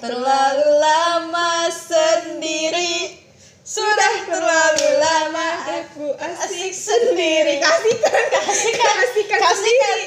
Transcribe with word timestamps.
Terlalu 0.00 0.68
lama 0.80 1.68
sendiri. 1.68 3.20
Sudah 3.60 4.24
terlalu 4.24 4.88
lama 4.96 5.48
aku 5.68 6.08
asik 6.16 6.72
sendiri. 6.72 7.60
Kasihkan 7.60 8.22
Kasihkan 8.32 8.92
kasihkan 8.96 9.38
Kasihkan. 9.44 9.98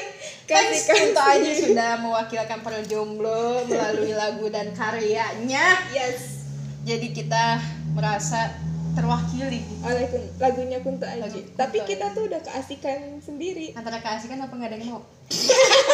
Kasihkan 0.44 0.94
Kunto 0.98 1.22
Aji 1.24 1.52
sudah 1.56 1.90
mewakilkan 2.02 2.58
para 2.60 2.82
jomblo 2.84 3.64
melalui 3.64 4.12
lagu 4.12 4.50
dan 4.50 4.74
karyanya. 4.76 5.78
Yes. 5.94 6.44
Jadi 6.84 7.16
kita 7.16 7.62
merasa 7.96 8.52
terwakili. 8.92 9.64
Oleh 9.80 10.10
kun, 10.10 10.26
lagunya 10.42 10.82
Kunto 10.82 11.06
Aji. 11.06 11.22
Lagu 11.22 11.38
Kunto 11.38 11.56
tapi 11.56 11.78
kita 11.86 12.12
tuh 12.12 12.28
udah 12.28 12.42
keasikan 12.42 13.22
sendiri. 13.22 13.72
Antara 13.78 14.02
keasikan 14.02 14.42
apa 14.42 14.52
nggak 14.52 14.68
ada 14.74 14.76
yang 14.76 14.98
mau? 14.98 15.02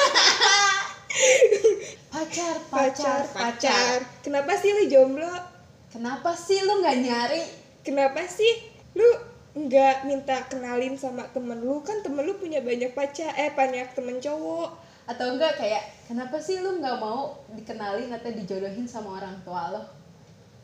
pacar, 2.14 2.56
pacar 2.70 3.23
pacar 3.34 4.06
kenapa 4.23 4.55
sih 4.59 4.70
lu 4.70 4.84
jomblo? 4.87 5.30
Kenapa 5.91 6.38
sih 6.38 6.62
lu 6.62 6.78
nggak 6.82 6.98
nyari? 7.02 7.42
kenapa 7.80 8.24
sih 8.28 8.70
lu 8.95 9.09
nggak 9.51 10.06
minta 10.06 10.46
kenalin 10.46 10.95
sama 10.95 11.27
temen 11.34 11.59
lu? 11.59 11.82
Kan 11.82 12.04
temen 12.06 12.23
lu 12.23 12.38
punya 12.38 12.62
banyak 12.62 12.95
pacar 12.95 13.34
eh 13.34 13.51
banyak 13.51 13.91
temen 13.96 14.23
cowok. 14.23 14.70
Atau 15.10 15.34
enggak 15.34 15.59
kayak 15.59 16.06
kenapa 16.06 16.38
sih 16.38 16.62
lu 16.62 16.78
nggak 16.78 16.96
mau 17.02 17.42
dikenalin 17.59 18.15
atau 18.15 18.30
dijodohin 18.30 18.87
sama 18.87 19.18
orang 19.18 19.35
tua 19.42 19.74
lo? 19.74 19.82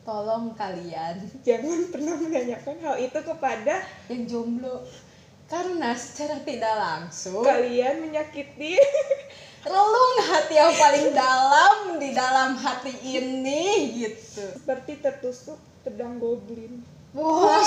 Tolong 0.06 0.54
kalian. 0.54 1.18
Jangan 1.46 1.90
pernah 1.90 2.14
menanyakan 2.14 2.76
hal 2.78 2.96
itu 3.02 3.18
kepada 3.18 3.82
yang 4.06 4.22
jomblo. 4.30 4.86
Karena 5.46 5.94
secara 5.94 6.42
tidak 6.42 6.74
langsung 6.74 7.46
kalian 7.46 8.02
menyakiti 8.02 8.74
relung 9.66 10.16
hati 10.22 10.54
yang 10.54 10.74
paling 10.78 11.08
dalam 11.10 11.74
di 11.98 12.10
dalam 12.14 12.54
hati 12.54 12.94
ini 13.02 13.92
gitu. 13.98 14.46
seperti 14.54 15.02
tertusuk 15.02 15.58
pedang 15.82 16.22
goblin 16.22 16.82
Wah. 17.16 17.64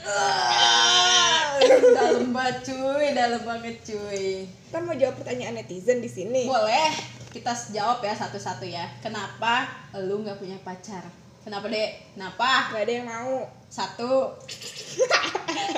Ah, 0.00 1.60
dalam 1.92 2.32
banget 2.32 2.72
cuy, 2.72 3.12
dalam 3.12 3.44
banget 3.44 3.76
cuy. 3.84 4.48
kan 4.72 4.80
mau 4.88 4.96
jawab 4.96 5.20
pertanyaan 5.20 5.60
netizen 5.60 6.00
di 6.00 6.08
sini 6.08 6.48
Boleh 6.48 7.20
kita 7.30 7.54
jawab 7.70 8.02
ya 8.02 8.14
satu-satu 8.14 8.66
ya. 8.66 8.90
Kenapa 8.98 9.70
lu 10.02 10.26
nggak 10.26 10.42
punya 10.42 10.58
pacar? 10.66 11.06
Kenapa 11.46 11.70
dek? 11.70 12.18
Kenapa? 12.18 12.74
nggak 12.74 12.82
ada 12.82 12.92
yang 12.92 13.06
mau 13.06 13.46
Satu. 13.70 14.34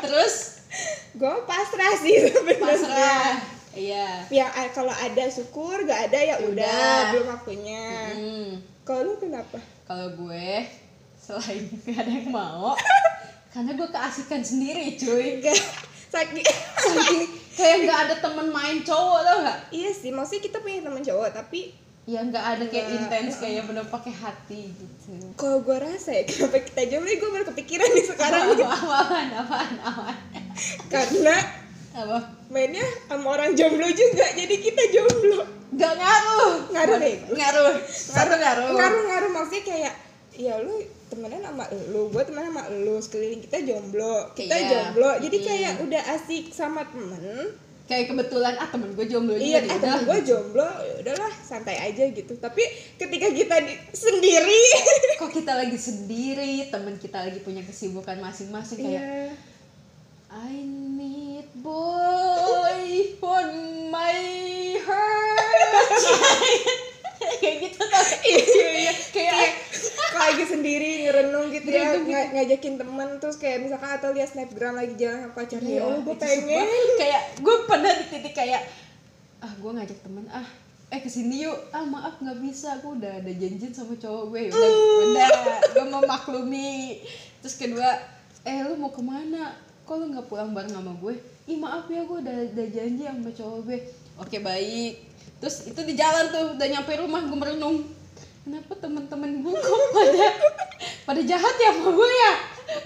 Terus 0.05 0.65
gue 1.13 1.35
pasrah 1.45 1.93
sih 2.01 2.25
sebenarnya 2.25 2.57
pasrah. 2.57 3.52
Iya. 3.73 4.29
yang 4.29 4.47
kalau 4.71 4.91
ada 4.91 5.25
syukur 5.27 5.81
gak 5.83 6.07
ada 6.07 6.19
ya 6.19 6.37
udah 6.39 6.51
Udah. 6.51 7.01
belum 7.11 7.27
waktunya 7.31 7.85
Hmm. 8.13 8.51
kalau 8.83 9.01
lu 9.05 9.15
kenapa 9.17 9.57
Kalau 9.83 10.13
gue 10.15 10.69
selain 11.17 11.65
gak 11.87 11.99
ada 11.99 12.13
yang 12.13 12.29
mau, 12.29 12.77
karena 13.53 13.73
gue 13.73 13.89
keasikan 13.89 14.41
sendiri 14.41 14.95
cuy. 14.95 15.39
enggak 15.39 15.57
sakit 16.09 16.45
Saking 16.77 17.25
kayak 17.53 17.77
nggak 17.83 17.99
ada 18.03 18.15
temen 18.19 18.49
main 18.49 18.81
cowok 18.81 19.21
tau 19.23 19.39
nggak? 19.41 19.59
iya 19.71 19.91
sih 19.91 20.09
maksudnya 20.09 20.43
kita 20.43 20.59
punya 20.59 20.81
teman 20.81 21.01
cowok 21.01 21.31
tapi 21.33 21.73
Ya 22.03 22.19
nggak 22.21 22.35
ada 22.43 22.65
kayak 22.67 22.83
Nggak. 22.85 22.99
intens 22.99 23.39
kayak 23.39 23.63
bener 23.63 23.87
pakai 23.87 24.11
hati 24.11 24.75
gitu. 24.75 25.15
kalau 25.35 25.63
gue 25.63 25.77
rasa 25.79 26.11
ya 26.11 26.27
kenapa 26.29 26.59
kita 26.61 26.83
jomblo 26.87 27.09
gue 27.11 27.31
baru 27.31 27.45
kepikiran 27.47 27.89
nih 27.89 28.05
sekarang 28.05 28.43
Apa 28.51 28.67
apaan 28.67 29.29
apaan 29.33 29.75
apaan? 29.81 30.17
karena 30.89 31.37
Apa? 31.93 32.19
mainnya 32.49 32.81
sama 33.05 33.27
orang 33.31 33.53
jomblo 33.53 33.85
juga 33.87 34.27
jadi 34.33 34.55
kita 34.55 34.83
jomblo 34.91 35.45
Nggak 35.73 35.95
ngaruh. 35.95 36.55
Ngaruh 36.69 36.97
deh. 36.99 37.17
Ngaruh. 37.31 37.73
Satu 37.83 38.35
ngaruh. 38.35 38.77
ngaruh 38.77 39.03
ngaruh 39.03 39.31
maksudnya 39.31 39.63
kayak 39.63 39.95
ya 40.31 40.57
lu 40.59 40.77
temenan 41.07 41.41
sama 41.43 41.65
lu 41.89 42.09
gue 42.09 42.23
temenan 42.23 42.49
sama 42.51 42.63
lu 42.71 42.97
sekeliling 42.99 43.41
kita 43.41 43.59
jomblo 43.63 44.33
kita 44.33 44.53
Iya. 44.55 44.69
jomblo 44.71 45.11
jadi 45.19 45.33
Hmm. 45.35 45.47
kayak 45.47 45.73
udah 45.83 46.03
asik 46.11 46.45
sama 46.51 46.85
temen 46.87 47.53
Kayak 47.83 48.05
kebetulan 48.07 48.55
ah 48.55 48.65
temen 48.67 48.89
gue 48.91 49.05
jomblo 49.07 49.35
juga 49.35 49.45
iya 49.45 49.59
nih, 49.59 49.69
eh, 49.69 49.75
udah. 49.75 49.81
temen 49.83 50.03
gue 50.07 50.21
jomblo 50.25 50.65
ya 50.79 50.95
udahlah 51.03 51.33
santai 51.39 51.77
aja 51.79 52.05
gitu 52.07 52.33
tapi 52.39 52.63
ketika 52.95 53.29
kita 53.29 53.57
di- 53.59 53.81
sendiri 53.93 54.63
Kok 55.15 55.31
kita 55.31 55.53
lagi 55.55 55.77
sendiri, 55.77 56.53
temen 56.67 56.97
kita 56.97 57.19
lagi 57.23 57.39
punya 57.39 57.61
kesibukan 57.61 58.17
masing-masing 58.19 58.79
kayak 58.79 58.93
iya 58.99 59.29
I 60.33 60.65
need 60.65 61.45
boy 61.57 62.81
on 63.21 63.49
my 63.89 64.17
heart. 64.81 66.01
kayak 67.43 67.57
gitu 67.63 67.81
tau. 67.83 68.03
Iya 68.23 68.41
iya 68.41 68.71
iya. 68.81 68.93
Kayak 69.13 69.51
kalau 70.09 70.25
lagi 70.27 70.45
sendiri 70.47 70.89
ngerenung 71.05 71.47
gitu 71.51 71.69
ya 71.69 71.85
Ngerenung 71.87 72.05
gitu. 72.05 72.13
nga- 72.13 72.31
ngajakin 72.33 72.75
temen 72.77 73.09
terus 73.19 73.37
kayak 73.37 73.59
misalkan 73.61 73.91
atau 73.93 74.09
lihat 74.11 74.29
snapgram 74.29 74.73
lagi 74.73 74.95
jalan 74.95 75.19
sama 75.21 75.35
pacarnya 75.35 75.73
ya 75.73 75.83
Allah 75.83 76.01
gue 76.01 76.17
pengen. 76.17 76.67
kayak 76.97 77.23
gue 77.39 77.57
pernah 77.65 77.93
di 77.93 78.05
titik 78.07 78.35
kayak 78.35 78.63
ah 79.39 79.53
gue 79.53 79.71
ngajak 79.71 79.99
temen 80.01 80.25
ah 80.29 80.47
eh 80.89 81.01
ke 81.01 81.09
sini 81.09 81.45
yuk. 81.45 81.59
Ah 81.71 81.83
maaf 81.83 82.17
nggak 82.19 82.39
bisa. 82.41 82.81
Gue 82.81 82.97
udah 82.97 83.13
ada 83.19 83.33
janjian 83.33 83.73
sama 83.73 83.97
cowok 83.97 84.25
gue. 84.31 84.43
Udah 84.49 84.71
udah 85.03 85.31
gue 85.69 85.85
memaklumi. 85.91 87.01
Terus 87.41 87.57
kedua 87.59 87.89
eh 88.43 88.59
lu 88.63 88.75
mau 88.75 88.89
ke 88.89 89.01
mana 89.01 89.53
kok 89.93 90.01
lu 90.01 90.09
nggak 90.09 90.25
pulang 90.33 90.57
bareng 90.57 90.73
sama 90.73 90.97
gue? 91.05 91.21
Ih 91.53 91.61
maaf 91.61 91.85
ya 91.93 92.01
gue 92.09 92.19
udah 92.25 92.33
ada 92.49 92.65
janji 92.65 93.05
sama 93.05 93.29
cowok 93.29 93.59
gue. 93.69 93.79
Oke 94.25 94.41
baik. 94.41 95.05
Terus 95.37 95.69
itu 95.69 95.81
di 95.85 95.93
jalan 95.93 96.33
tuh 96.33 96.57
udah 96.57 96.65
nyampe 96.73 96.97
rumah 96.97 97.21
gue 97.29 97.37
merenung. 97.37 97.85
Kenapa 98.41 98.73
teman-teman 98.81 99.45
gue 99.45 99.53
kok 99.53 99.81
pada 100.01 100.27
pada 101.05 101.21
jahat 101.21 101.55
ya 101.61 101.77
sama 101.77 101.93
gue 101.93 102.09
ya? 102.09 102.33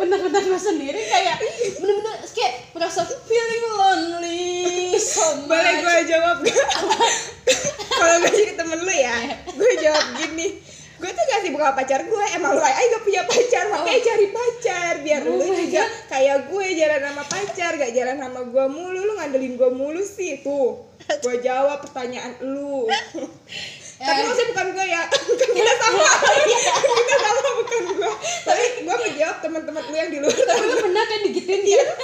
Bener-bener 0.03 0.43
gue 0.51 0.59
sendiri 0.59 0.99
kayak 1.07 1.39
bener-bener 1.79 2.27
kayak 2.35 2.75
merasa 2.75 3.07
feeling 3.07 3.65
lonely 3.71 4.99
so 4.99 5.47
much. 5.47 5.55
Boleh 5.55 5.75
gue 5.79 5.97
jawab 6.11 6.37
gak 6.43 6.59
kalau 8.03 8.15
gue 8.19 8.31
jadi 8.35 8.53
temen 8.59 8.83
lu 8.83 8.95
ya 8.99 9.15
gue 9.55 9.73
jawab 9.79 10.05
gini 10.19 10.59
gue 10.97 11.11
tuh 11.13 11.25
gak 11.29 11.41
sibuk 11.45 11.61
sama 11.61 11.77
pacar 11.77 12.01
gue 12.03 12.25
emang 12.33 12.57
lu 12.57 12.63
aja 12.63 12.81
gak 12.81 13.05
punya 13.05 13.23
pacar 13.25 13.65
makanya 13.69 14.01
cari 14.01 14.27
pacar 14.33 14.93
biar 15.05 15.21
Oh 15.23 15.37
lu 15.37 15.47
juga 15.53 15.83
kayak 16.09 16.49
gue 16.49 16.67
jalan 16.73 17.01
sama 17.05 17.25
pacar 17.25 17.73
gak 17.77 17.93
jalan 17.93 18.17
sama 18.17 18.41
gue 18.43 18.65
mulu 18.67 19.01
lu 19.03 19.13
ngandelin 19.15 19.55
gue 19.55 19.71
mulu 19.71 20.01
sih 20.01 20.41
tuh. 20.41 20.89
Gue 21.21 21.39
jawab 21.39 21.85
pertanyaan 21.85 22.41
lu. 22.43 22.89
Tapi 23.97 24.21
Eh. 24.21 24.25
maksudnya 24.25 24.49
bukan 24.53 24.67
gue 24.73 24.87
ya 24.87 25.03
kan 25.13 25.21
kita 25.53 25.73
sama. 25.79 26.05
Kita 27.01 27.17
sama 27.17 27.51
bukan 27.57 27.83
gue. 27.97 28.13
Tapi 28.45 28.65
gue 28.85 28.97
menjawab 29.05 29.37
teman-teman 29.41 29.83
lu 29.85 29.97
yang 29.97 30.11
di 30.11 30.19
luar 30.21 30.37
tapi 30.37 30.65
lu 30.65 30.77
pernah 30.81 31.05
kan 31.05 31.19
digituin 31.25 31.61
kan? 31.61 31.69
ya 31.69 31.81
Allah 31.81 31.97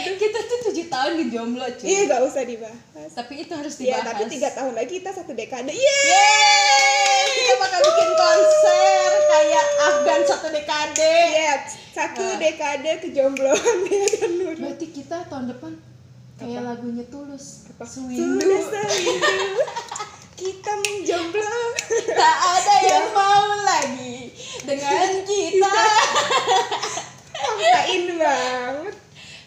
aduh 0.00 0.16
kita 0.16 0.38
tuh 0.42 0.58
tujuh 0.64 0.86
tahun 0.86 1.12
di 1.14 1.24
jomblo 1.28 1.66
cuy 1.70 1.84
iya 1.84 2.00
gak 2.06 2.22
usah 2.22 2.42
dibahas 2.42 3.10
tapi 3.12 3.32
itu 3.38 3.52
harus 3.52 3.74
Iya, 3.76 3.98
dibahas 3.98 4.06
tapi 4.10 4.22
tiga 4.28 4.48
tahun 4.50 4.72
lagi 4.72 4.92
kita 4.94 5.10
satu 5.12 5.32
dekade. 5.32 5.70
Yeay! 5.70 6.04
Yeay! 6.06 7.24
kita 7.30 7.54
bakal 7.58 7.80
bikin 7.82 8.10
konser 8.14 9.08
kayak 9.26 9.66
Afgan 9.82 10.20
satu 10.22 10.48
dekade 10.48 11.16
Iya, 11.30 11.54
satu 11.90 12.22
Ah. 12.22 12.36
dekade 12.36 12.90
kejombloan 13.00 13.56
dia 13.84 14.04
dan 14.14 14.30
Nurul. 14.32 14.56
berarti 14.58 14.86
kita 14.88 15.16
tahun 15.26 15.46
depan 15.48 15.72
kayak 16.36 16.56
Apa? 16.56 16.68
lagunya 16.70 17.04
tulus 17.06 17.44
Sudah 17.66 17.86
Sewindu 17.86 18.40
sewindu, 18.40 19.60
kita 20.40 20.72
menjomblo. 20.74 21.56
tak 22.10 22.36
ada 22.54 22.74
yang 22.82 23.08
mau 23.10 23.44
lagi 23.58 24.32
dengan 24.62 25.08
kita 25.22 25.74
Maksain 27.40 28.04
banget. 28.20 28.94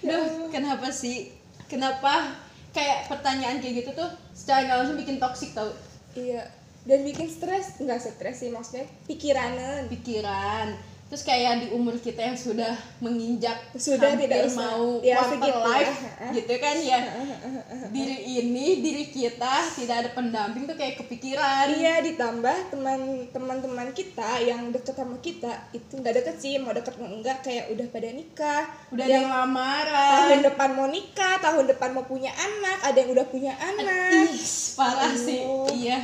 Duh, 0.03 0.51
kenapa 0.51 0.91
sih? 0.91 1.31
Kenapa 1.71 2.35
kayak 2.75 3.07
pertanyaan 3.07 3.63
kayak 3.63 3.85
gitu 3.85 3.91
tuh 3.95 4.09
secara 4.35 4.67
nggak 4.67 4.77
langsung 4.83 4.97
bikin 5.00 5.17
toksik 5.21 5.55
tau 5.55 5.71
Iya, 6.13 6.45
dan 6.85 7.01
bikin 7.01 7.25
stres. 7.25 7.81
Enggak 7.81 8.05
stres 8.05 8.45
sih 8.45 8.53
maksudnya, 8.53 8.85
pikiran. 9.09 9.89
pikiran. 9.89 10.92
Terus 11.13 11.30
kayak 11.30 11.62
di 11.62 11.68
umur 11.69 11.94
kita 12.01 12.25
yang 12.25 12.33
sudah 12.33 12.74
menginjak 12.98 13.54
Sudah 13.77 14.18
hampir 14.18 14.25
tidak 14.33 14.50
usah. 14.50 14.65
mau 14.65 14.98
Ya, 15.06 15.21
quarter 15.21 15.62
lah. 15.62 15.69
life 15.69 15.98
gitu 16.33 16.54
kan 16.57 16.74
ya. 16.81 17.00
Diri 17.94 18.18
ini, 18.42 18.81
diri 18.81 19.13
kita 19.13 19.62
tidak 19.77 19.95
ada 20.01 20.10
pendamping 20.18 20.65
tuh 20.65 20.74
kayak 20.74 20.98
kepikiran. 21.06 21.69
Iya, 21.69 22.01
ditambah 22.01 22.74
teman 22.74 23.30
teman-teman 23.30 23.94
kita 23.94 24.42
yang 24.42 24.74
deket 24.74 24.98
sama 24.98 25.21
kita 25.21 25.69
itu 25.69 26.01
nggak 26.01 26.18
deket 26.18 26.36
sih, 26.42 26.57
mau 26.57 26.74
deket 26.74 26.98
enggak 26.98 27.45
kayak 27.45 27.69
udah 27.69 27.86
pada 27.94 28.10
nikah. 28.10 28.63
Udah 28.89 29.06
ada 29.06 29.13
yang 29.13 29.30
lamaran. 29.30 30.18
tahun 30.18 30.42
depan 30.50 30.69
mau 30.74 30.89
nikah, 30.89 31.38
tahun 31.38 31.65
depan 31.77 31.89
mau 31.94 32.10
punya 32.10 32.33
anak, 32.33 32.89
ada 32.89 32.98
yang 32.98 33.13
udah 33.13 33.25
punya 33.30 33.54
anak. 33.62 34.33
Ih, 34.33 34.33
parah 34.74 35.13
sih. 35.13 35.45
Aduh. 35.45 35.69
Iya. 35.77 36.01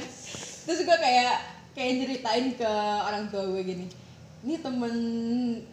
Terus 0.70 0.86
gue 0.86 0.98
kayak 1.02 1.34
kayak 1.74 1.92
nyeritain 1.98 2.54
ke 2.54 2.72
orang 3.02 3.26
tua 3.34 3.50
gue 3.50 3.66
gini. 3.66 4.09
Nih 4.39 4.63
temen 4.63 4.95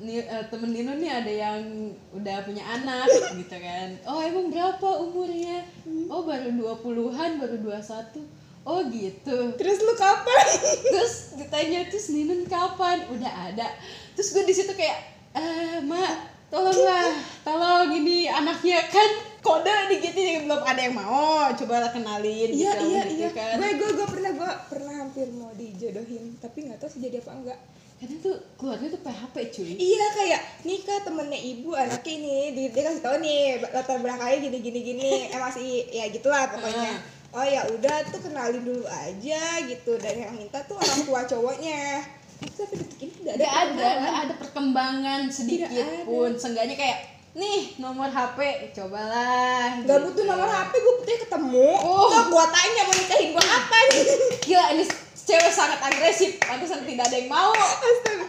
nih, 0.03 0.27
eh, 0.27 0.45
temen 0.51 0.75
Nino 0.75 0.99
nih 0.99 1.11
ada 1.11 1.31
yang 1.31 1.63
udah 2.11 2.37
punya 2.43 2.67
anak 2.67 3.07
gitu 3.39 3.57
kan. 3.63 3.89
Oh 4.11 4.19
emang 4.19 4.51
berapa 4.51 4.89
umurnya? 5.07 5.63
Oh 6.11 6.27
baru 6.27 6.51
20-an 6.51 7.39
baru 7.39 7.57
21 7.63 8.27
oh 8.67 8.81
gitu. 8.91 9.37
Terus 9.55 9.79
lu 9.79 9.95
kapan? 9.95 10.47
Terus 10.91 11.39
ditanya 11.39 11.87
terus 11.87 12.11
Ninun 12.11 12.43
kapan? 12.51 13.07
Udah 13.15 13.55
ada. 13.55 13.71
Terus 14.19 14.35
gue 14.35 14.43
di 14.43 14.55
situ 14.55 14.75
kayak 14.75 15.15
eh 15.37 15.79
mak 15.87 16.35
tolonglah 16.51 17.15
tolong 17.47 17.95
ini 17.95 18.27
anaknya. 18.27 18.83
Kan 18.91 19.39
kode 19.47 19.71
dikit 19.95 20.11
ini 20.19 20.43
belum 20.43 20.67
ada 20.67 20.81
yang 20.83 20.99
mau 20.99 21.47
coba 21.55 21.87
kenalin 21.95 22.51
iya 22.51 22.75
gitu, 22.75 22.85
iya 22.91 23.03
gitu 23.07 23.23
iya. 23.23 23.31
kan. 23.31 23.55
Gue 23.63 23.71
gue 23.79 23.91
gue 23.95 24.09
pernah 24.11 24.31
gue 24.35 24.53
pernah 24.75 24.95
hampir 25.07 25.31
mau 25.31 25.55
dijodohin 25.55 26.35
tapi 26.43 26.67
nggak 26.67 26.83
tahu 26.83 26.91
sih 26.91 27.07
jadi 27.07 27.23
apa 27.23 27.31
enggak 27.31 27.61
kadang 27.97 28.21
tuh 28.21 28.37
keluarga 28.61 28.93
tuh 28.93 29.01
PHP 29.01 29.35
cuy. 29.57 29.73
Iya 29.81 30.07
kayak 30.13 30.41
nikah 30.69 31.01
temennya 31.01 31.41
ibu 31.41 31.73
anaknya 31.73 32.13
ini 32.13 32.37
di, 32.53 32.63
dia 32.69 32.83
kasih 32.85 33.01
tahu 33.01 33.17
nih 33.25 33.65
latar 33.73 33.97
belakangnya 34.05 34.37
gini 34.45 34.59
gini 34.61 34.81
gini. 34.85 35.11
Eh 35.33 35.41
masih 35.41 35.89
ya 35.89 36.05
gitulah 36.13 36.45
pokoknya. 36.53 36.93
Oh 37.33 37.45
ya 37.45 37.65
udah 37.73 37.97
tuh 38.13 38.21
kenalin 38.21 38.61
dulu 38.61 38.85
aja 38.85 39.41
gitu. 39.65 39.97
Dan 39.97 40.15
yang 40.29 40.33
minta 40.37 40.61
tuh 40.69 40.77
orang 40.77 41.01
tua 41.09 41.21
cowoknya. 41.25 42.05
Sampai 42.53 42.85
detik 42.85 43.01
ini 43.01 43.13
tidak 43.25 43.49
ada 43.49 43.49
nggak 43.49 43.57
ada 43.65 43.65
perkembangan. 43.73 44.01
nggak 44.05 44.17
ada 44.21 44.35
perkembangan 44.37 45.21
sedikit 45.33 45.69
ada. 45.73 46.05
pun. 46.05 46.31
Seenggaknya 46.37 46.77
kayak 46.77 46.99
nih 47.33 47.61
nomor 47.81 48.13
HP 48.13 48.39
cobalah. 48.77 49.81
Gak 49.85 49.89
gitu. 49.89 50.05
butuh 50.09 50.25
nomor 50.25 50.49
HP, 50.49 50.73
gue 50.73 50.95
butuhnya 51.01 51.21
ketemu. 51.25 51.71
Oh. 51.81 52.09
Tuh 52.13 52.25
gue 52.29 52.45
tanya 52.53 52.81
mau 52.85 52.95
nikahin 52.97 53.29
gue 53.33 53.45
apa 53.45 53.77
nih? 53.89 54.05
Gila 54.45 54.67
ini 54.77 54.85
cewek 55.27 55.51
sangat 55.51 55.83
agresif. 55.83 56.39
Pantesan 56.41 56.87
tidak 56.87 57.11
ada 57.11 57.17
yang 57.19 57.29
mau. 57.29 57.53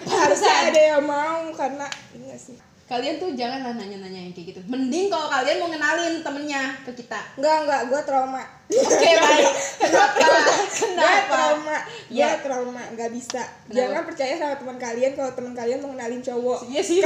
Harusnya 0.04 0.54
ada 0.68 0.82
yang 0.98 1.06
mau 1.06 1.46
karena 1.54 1.86
Iya 2.12 2.36
sih. 2.36 2.58
Kalian 2.88 3.20
tuh 3.20 3.36
janganlah 3.36 3.76
nanya-nanya 3.76 4.16
yang 4.16 4.32
kayak 4.32 4.56
gitu. 4.56 4.62
Mending 4.64 5.12
kalau 5.12 5.28
kalian 5.28 5.60
mau 5.60 5.68
kenalin 5.68 6.24
temennya 6.24 6.72
ke 6.88 6.96
kita. 6.96 7.20
Enggak, 7.36 7.68
enggak, 7.68 7.82
gue 7.92 8.02
trauma. 8.08 8.44
Oke 8.72 9.10
baik. 9.28 9.48
Kenapa? 9.76 10.16
Gue 10.16 10.56
kenapa? 10.72 11.28
Trauma, 11.28 11.78
gue 12.08 12.16
Ya. 12.16 12.40
trauma, 12.40 12.84
nggak 12.96 13.12
bisa. 13.12 13.44
Kenapa? 13.68 13.76
Jangan 13.76 14.02
percaya 14.08 14.34
sama 14.40 14.56
teman 14.56 14.78
kalian 14.80 15.12
kalau 15.20 15.32
teman 15.36 15.52
kalian 15.52 15.84
mau 15.84 15.92
kenalin 15.92 16.24
cowok. 16.24 16.60
Iya 16.72 16.80
sih. 16.80 17.04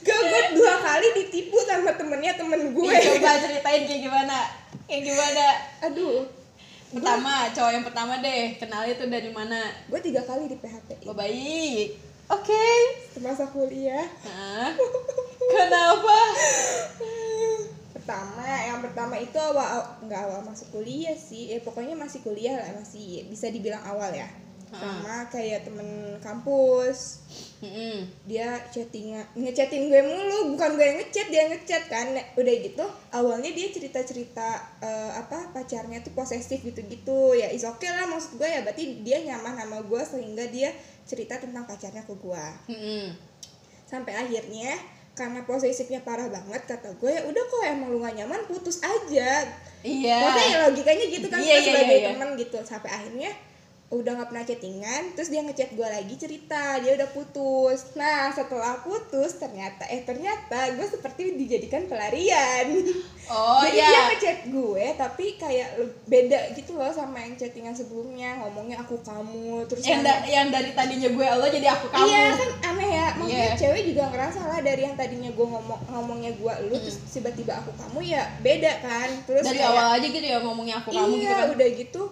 Gue 0.00 0.16
gue 0.32 0.42
dua 0.56 0.74
kali 0.80 1.06
ditipu 1.12 1.60
sama 1.60 1.92
temennya 1.92 2.32
temen 2.32 2.72
gue. 2.72 2.88
Ih, 2.88 3.20
coba 3.20 3.44
ceritain 3.44 3.84
kayak 3.84 4.00
gimana. 4.02 4.38
Kayak 4.88 5.02
gimana? 5.04 5.46
Aduh, 5.84 6.24
pertama 6.92 7.48
cowok 7.50 7.72
yang 7.72 7.84
pertama 7.84 8.12
deh. 8.20 8.44
Kenalnya 8.60 8.94
tuh 9.00 9.08
dari 9.08 9.30
mana? 9.32 9.58
Gue 9.88 10.00
tiga 10.04 10.22
kali 10.22 10.46
di 10.46 10.56
PHP 10.60 11.08
oh 11.08 11.16
baik. 11.16 11.96
Oke. 12.30 12.68
Semasa 13.12 13.48
kuliah. 13.50 14.06
Hah? 14.24 14.72
kenapa? 15.52 16.18
Pertama 17.92 18.44
yang 18.44 18.80
pertama 18.80 19.14
itu 19.20 19.36
awal 19.36 19.84
nggak 20.04 20.20
awal 20.28 20.40
masuk 20.44 20.68
kuliah 20.72 21.16
sih. 21.16 21.52
Ya 21.52 21.58
pokoknya 21.60 21.96
masih 21.96 22.20
kuliah 22.24 22.60
lah 22.60 22.70
masih 22.76 23.28
bisa 23.28 23.48
dibilang 23.48 23.82
awal 23.84 24.12
ya. 24.12 24.28
Sama 24.72 25.28
kayak 25.28 25.68
temen 25.68 26.16
kampus 26.24 27.20
Mm-mm. 27.62 28.10
dia 28.26 28.58
chatting 28.74 29.14
ngechatin 29.38 29.86
gue 29.86 30.02
mulu 30.02 30.58
bukan 30.58 30.74
gue 30.74 30.82
yang 30.82 30.98
ngechat 30.98 31.30
dia 31.30 31.46
ngechat 31.46 31.86
kan 31.86 32.10
udah 32.34 32.54
gitu 32.58 32.82
awalnya 33.14 33.54
dia 33.54 33.70
cerita 33.70 34.02
cerita 34.02 34.58
apa 35.14 35.54
pacarnya 35.54 36.02
tuh 36.02 36.10
posesif 36.10 36.58
gitu 36.58 36.82
gitu 36.90 37.38
ya 37.38 37.54
is 37.54 37.62
oke 37.62 37.86
lah 37.86 38.10
maksud 38.10 38.34
gue 38.34 38.50
ya 38.50 38.66
berarti 38.66 39.06
dia 39.06 39.22
nyaman 39.22 39.54
sama 39.54 39.78
gue 39.78 40.02
sehingga 40.02 40.44
dia 40.50 40.74
cerita 41.06 41.38
tentang 41.38 41.62
pacarnya 41.62 42.02
ke 42.02 42.14
gue 42.18 42.44
Mm-mm. 42.74 43.14
sampai 43.86 44.10
akhirnya 44.18 44.74
karena 45.14 45.44
posesifnya 45.46 46.00
parah 46.02 46.26
banget 46.32 46.66
kata 46.66 46.98
gue 46.98 47.10
ya 47.14 47.22
udah 47.28 47.42
kok 47.46 47.62
emang 47.68 47.88
lu 47.92 48.02
gak 48.02 48.16
nyaman 48.16 48.42
putus 48.48 48.80
aja 48.82 49.44
iya 49.86 50.18
Maksudnya 50.24 50.48
ya 50.50 50.58
logikanya 50.66 51.04
gitu 51.06 51.26
kan 51.28 51.38
Iya, 51.38 51.46
kita 51.46 51.62
iya, 51.62 51.68
sebagai 51.68 51.94
iya, 51.94 52.00
iya. 52.00 52.08
teman 52.10 52.28
gitu 52.40 52.58
sampai 52.64 52.90
akhirnya 52.90 53.30
udah 53.92 54.12
nggak 54.16 54.30
pernah 54.32 54.44
chattingan 54.48 55.02
terus 55.12 55.28
dia 55.28 55.44
ngechat 55.44 55.76
gue 55.76 55.84
lagi 55.84 56.14
cerita 56.16 56.80
dia 56.80 56.96
udah 56.96 57.12
putus. 57.12 57.92
Nah 57.92 58.32
setelah 58.32 58.80
putus 58.80 59.36
ternyata 59.36 59.84
eh 59.92 60.00
ternyata 60.00 60.72
gue 60.72 60.86
seperti 60.88 61.36
dijadikan 61.36 61.84
pelarian. 61.84 62.72
Oh 63.28 63.60
jadi 63.68 63.76
iya. 63.76 63.86
dia 63.92 64.00
ngechat 64.08 64.38
gue 64.48 64.84
tapi 64.96 65.36
kayak 65.36 65.68
beda 66.08 66.56
gitu 66.56 66.74
loh 66.80 66.88
sama 66.88 67.20
yang 67.20 67.36
chattingan 67.36 67.76
sebelumnya. 67.76 68.40
Ngomongnya 68.40 68.80
aku 68.80 68.96
kamu 69.04 69.68
terus 69.68 69.84
yang, 69.84 70.00
da- 70.00 70.24
yang 70.24 70.48
dari 70.48 70.72
tadinya 70.72 71.12
gue 71.12 71.26
lo 71.28 71.46
jadi 71.52 71.68
aku 71.76 71.86
kamu. 71.92 72.08
Iya 72.08 72.24
kan 72.32 72.50
aneh 72.72 72.90
ya, 72.90 73.06
maksudnya 73.20 73.44
Iya. 73.52 73.58
cewek 73.60 73.82
juga 73.92 74.02
ngerasa 74.08 74.40
lah 74.48 74.60
dari 74.64 74.82
yang 74.88 74.96
tadinya 74.96 75.28
gue 75.28 75.46
ngomong 75.52 75.80
ngomongnya 75.92 76.32
gue 76.32 76.52
lu 76.72 76.74
terus 76.80 76.96
tiba-tiba 77.12 77.60
aku 77.60 77.70
kamu 77.76 77.98
ya 78.08 78.22
beda 78.40 78.72
kan, 78.80 79.08
terus 79.28 79.44
dari 79.44 79.60
kayak, 79.60 79.68
awal 79.68 79.86
aja 80.00 80.06
gitu 80.08 80.26
ya 80.26 80.38
ngomongnya 80.40 80.80
aku 80.80 80.88
kamu 80.96 81.12
iya 81.12 81.20
gitu 81.20 81.34
kan. 81.36 81.48
udah 81.52 81.68
gitu 81.76 82.02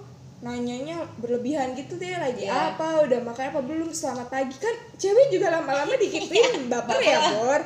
nanyanya 0.40 1.04
berlebihan 1.20 1.76
gitu 1.76 1.94
deh 1.94 2.16
lagi 2.16 2.48
Iya. 2.48 2.72
apa 2.72 3.04
udah 3.04 3.20
makan 3.20 3.44
apa 3.52 3.60
belum 3.60 3.90
selamat 3.90 4.28
pagi. 4.28 4.56
Kan 4.56 4.72
cewek 4.96 5.28
juga 5.28 5.52
lama-lama 5.52 5.92
digituin 5.94 6.64
baper 6.66 6.96
ya? 6.98 7.20
bor 7.36 7.60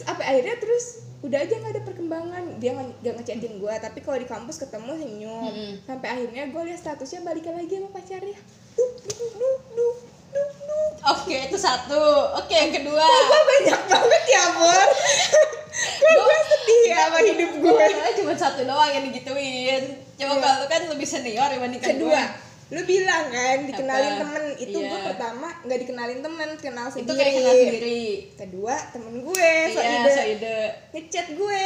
apa 0.00 0.22
akhirnya 0.22 0.58
terus 0.58 0.84
udah 1.18 1.38
aja 1.38 1.54
nggak 1.54 1.72
ada 1.74 1.82
perkembangan. 1.82 2.42
Dia 2.58 2.74
nggak 2.74 3.14
ngechatin 3.14 3.54
gue 3.56 3.74
tapi 3.78 3.98
kalau 4.00 4.18
di 4.18 4.26
kampus 4.26 4.58
ketemu 4.58 4.92
senyum. 4.94 5.42
Mm-mm. 5.46 5.72
sampai 5.82 6.08
akhirnya 6.10 6.42
gue 6.48 6.62
lihat 6.66 6.78
statusnya 6.78 7.22
balikan 7.22 7.54
lagi 7.54 7.78
sama 7.78 7.90
pacarnya. 7.90 8.38
Duh 8.74 8.90
duh 8.98 9.30
duh 9.34 9.58
duh 9.74 9.94
duh 10.28 10.50
duh 10.66 10.88
oke 11.14 11.34
itu 11.34 11.54
satu. 11.56 12.02
Oke 12.34 12.50
yang 12.52 12.72
kedua. 12.74 13.06
Gue 13.06 13.40
banyak 13.46 13.80
banget 13.86 14.22
ya 14.26 14.44
bor 14.54 14.88
gue 15.78 16.36
sedih 16.44 16.82
ya 16.86 16.98
sama 17.06 17.18
hidup 17.22 17.52
gue 17.56 17.86
cuma 18.16 18.32
satu 18.34 18.60
doang 18.62 18.90
yang 18.90 19.04
digituin. 19.06 19.82
Coba 20.14 20.34
Iya. 20.34 20.42
kalau 20.42 20.66
kan 20.66 20.82
lebih 20.90 21.06
senior 21.06 21.46
dibandingkan 21.46 21.94
kedua 21.94 22.10
gue 22.12 22.46
lu 22.68 22.84
bilang 22.84 23.24
kan 23.28 23.64
dikenalin 23.64 24.12
Apa? 24.12 24.20
temen. 24.20 24.44
Itu 24.58 24.76
Iya. 24.76 24.88
gue 24.88 25.00
pertama 25.06 25.48
nggak 25.62 25.78
dikenalin 25.80 26.20
temen 26.20 26.48
kenal 26.58 26.86
itu 26.86 26.98
sendiri 27.00 27.16
kayak 27.16 27.34
kenal 27.34 27.54
sendiri. 27.56 28.04
kedua 28.34 28.74
temen 28.90 29.14
gue 29.22 29.52
so 29.70 29.78
iya 29.78 29.96
ide. 29.96 30.10
so 30.10 30.22
ide. 30.26 30.58
Ngechat 30.92 31.26
gue. 31.32 31.64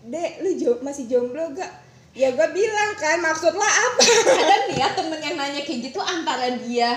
Dek 0.00 0.32
lu 0.40 0.50
jo- 0.54 0.80
masih 0.80 1.04
jomblo 1.04 1.52
gak? 1.52 1.68
Ya 2.14 2.30
gue 2.30 2.48
bilang 2.48 2.90
kan 2.94 3.18
maksud 3.18 3.52
lo 3.52 3.60
apa? 3.60 4.00
Kadang 4.38 4.62
nih 4.66 4.76
ya 4.76 4.88
temen 4.90 5.18
yang 5.18 5.36
nanya 5.36 5.60
kayak 5.60 5.80
gitu 5.84 5.98
antara 5.98 6.48
dia 6.56 6.96